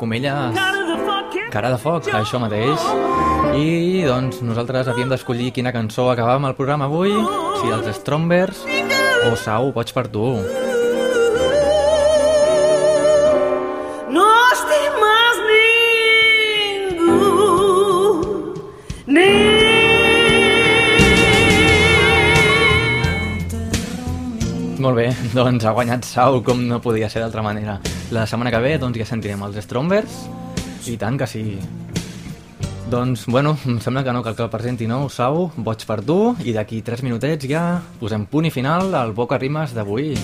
Comelles. 0.00 0.56
Cara 1.50 1.70
de 1.70 1.78
foc, 1.82 2.08
això 2.14 2.40
mateix. 2.40 2.84
I 3.58 4.06
doncs 4.06 4.40
nosaltres 4.46 4.88
havíem 4.88 5.12
d'escollir 5.12 5.50
quina 5.52 5.74
cançó 5.74 6.08
acabàvem 6.12 6.48
el 6.48 6.56
programa 6.58 6.88
avui, 6.88 7.12
si 7.60 7.74
els 7.74 7.90
Strombers 8.00 8.64
o 9.28 9.36
Sau, 9.36 9.72
boig 9.76 9.92
per 9.92 10.08
tu. 10.08 10.26
doncs 25.36 25.64
ha 25.66 25.72
guanyat 25.76 26.06
Sau 26.06 26.40
com 26.46 26.60
no 26.68 26.80
podia 26.82 27.08
ser 27.10 27.22
d'altra 27.22 27.42
manera. 27.42 27.78
La 28.14 28.26
setmana 28.26 28.52
que 28.52 28.60
ve 28.62 28.76
doncs 28.78 28.98
ja 29.00 29.06
sentirem 29.08 29.42
els 29.46 29.60
Strombers 29.64 30.24
i 30.90 30.96
tant 31.00 31.18
que 31.20 31.28
sí. 31.28 31.44
Doncs, 32.90 33.26
bueno, 33.30 33.54
em 33.70 33.78
sembla 33.78 34.02
que 34.02 34.12
no 34.12 34.22
cal 34.26 34.34
que 34.34 34.42
el 34.42 34.50
presenti, 34.50 34.88
no? 34.90 35.04
Sau, 35.08 35.50
boig 35.54 35.84
per 35.86 36.00
tu, 36.02 36.34
i 36.42 36.54
d'aquí 36.56 36.80
3 36.82 37.04
minutets 37.06 37.46
ja 37.46 37.64
posem 38.00 38.26
punt 38.26 38.48
i 38.48 38.54
final 38.54 38.90
al 38.98 39.14
Boca 39.14 39.38
Rimes 39.38 39.76
d'avui. 39.76 40.16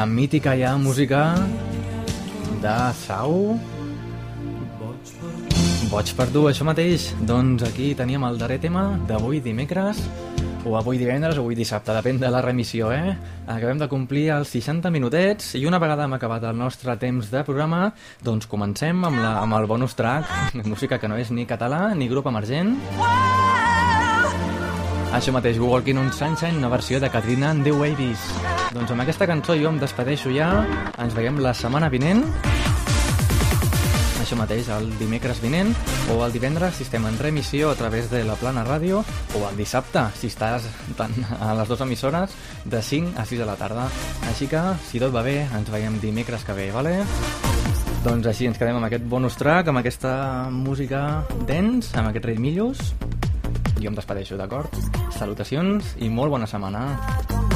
La 0.00 0.06
mítica 0.06 0.56
ja 0.56 0.78
música 0.78 1.34
de 2.62 2.76
Sau. 3.04 3.58
Boig 5.90 6.12
per 6.16 6.26
tu, 6.32 6.46
això 6.48 6.64
mateix. 6.64 7.10
Doncs 7.28 7.66
aquí 7.68 7.90
teníem 7.98 8.24
el 8.24 8.40
darrer 8.40 8.56
tema 8.62 8.94
d'avui 9.04 9.42
dimecres, 9.44 10.00
o 10.64 10.78
avui 10.80 10.96
divendres, 10.96 11.36
o 11.36 11.44
avui 11.44 11.58
dissabte, 11.58 11.92
depèn 11.92 12.16
de 12.16 12.30
la 12.32 12.40
remissió, 12.40 12.88
eh? 12.96 13.12
Acabem 13.44 13.76
de 13.76 13.90
complir 13.92 14.30
els 14.38 14.48
60 14.56 14.88
minutets 14.88 15.52
i 15.60 15.66
una 15.68 15.82
vegada 15.82 16.08
hem 16.08 16.16
acabat 16.16 16.48
el 16.48 16.56
nostre 16.56 16.96
temps 16.96 17.28
de 17.28 17.44
programa, 17.44 17.90
doncs 18.24 18.48
comencem 18.48 19.04
amb, 19.04 19.20
la, 19.20 19.34
amb 19.42 19.60
el 19.60 19.68
bonus 19.68 20.00
track, 20.00 20.32
música 20.72 20.96
que 20.96 21.12
no 21.12 21.20
és 21.20 21.28
ni 21.28 21.44
català 21.44 21.90
ni 21.92 22.08
grup 22.08 22.32
emergent. 22.32 22.72
Això 25.10 25.34
mateix, 25.34 25.58
Walking 25.58 25.98
on 25.98 26.12
Sunshine, 26.14 26.58
una 26.58 26.70
versió 26.70 27.00
de 27.00 27.10
Katrina 27.10 27.50
and 27.50 27.66
the 27.66 27.72
Waves. 27.74 28.22
Doncs 28.72 28.94
amb 28.94 29.02
aquesta 29.02 29.26
cançó 29.26 29.58
jo 29.58 29.72
em 29.72 29.80
despedeixo 29.82 30.30
ja, 30.30 30.52
ens 31.02 31.16
veiem 31.18 31.42
la 31.42 31.54
setmana 31.56 31.90
vinent, 31.90 32.22
això 34.30 34.38
mateix, 34.38 34.68
el 34.70 34.84
dimecres 35.00 35.40
vinent 35.42 35.72
o 36.14 36.20
el 36.22 36.30
divendres 36.30 36.76
si 36.78 36.84
estem 36.84 37.02
en 37.08 37.16
remissió 37.18 37.72
a 37.72 37.74
través 37.74 38.06
de 38.12 38.20
la 38.22 38.36
Plana 38.38 38.62
Ràdio 38.62 39.00
o 39.02 39.40
el 39.48 39.56
dissabte 39.58 40.04
si 40.14 40.30
estàs 40.30 40.68
tant 40.94 41.16
a 41.40 41.50
les 41.58 41.66
dues 41.66 41.82
emissores 41.82 42.36
de 42.62 42.78
5 42.78 43.18
a 43.18 43.24
6 43.26 43.42
de 43.42 43.48
la 43.48 43.56
tarda. 43.58 43.88
Així 44.30 44.46
que, 44.46 44.62
si 44.86 45.02
tot 45.02 45.10
va 45.10 45.26
bé, 45.26 45.40
ens 45.48 45.74
veiem 45.74 45.98
dimecres 45.98 46.46
que 46.46 46.54
ve, 46.54 46.68
vale? 46.70 47.00
Doncs 48.04 48.30
així 48.30 48.46
ens 48.46 48.60
quedem 48.60 48.78
amb 48.78 48.86
aquest 48.86 49.10
bonus 49.10 49.34
track, 49.40 49.72
amb 49.72 49.82
aquesta 49.82 50.12
música 50.54 51.24
dance, 51.50 51.90
amb 51.98 52.12
aquest 52.12 52.30
ritmillos. 52.30 52.92
Jo 53.80 53.88
em 53.88 53.96
despedeixo, 53.96 54.36
d'acord? 54.36 54.74
Salutacions 55.16 55.94
i 56.04 56.12
molt 56.12 56.36
bona 56.36 56.48
setmana. 56.50 57.49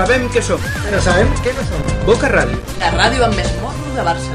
Sabem 0.00 0.28
què 0.32 0.40
som. 0.44 0.62
Però 0.86 1.00
sabem 1.04 1.32
què 1.44 1.52
no 1.56 1.64
som. 1.68 1.88
Boca 2.06 2.30
Ràdio. 2.32 2.60
La 2.80 2.92
ràdio 2.94 3.26
amb 3.26 3.36
més 3.36 3.50
morro 3.60 3.96
de 3.96 4.04
Barcelona. 4.06 4.29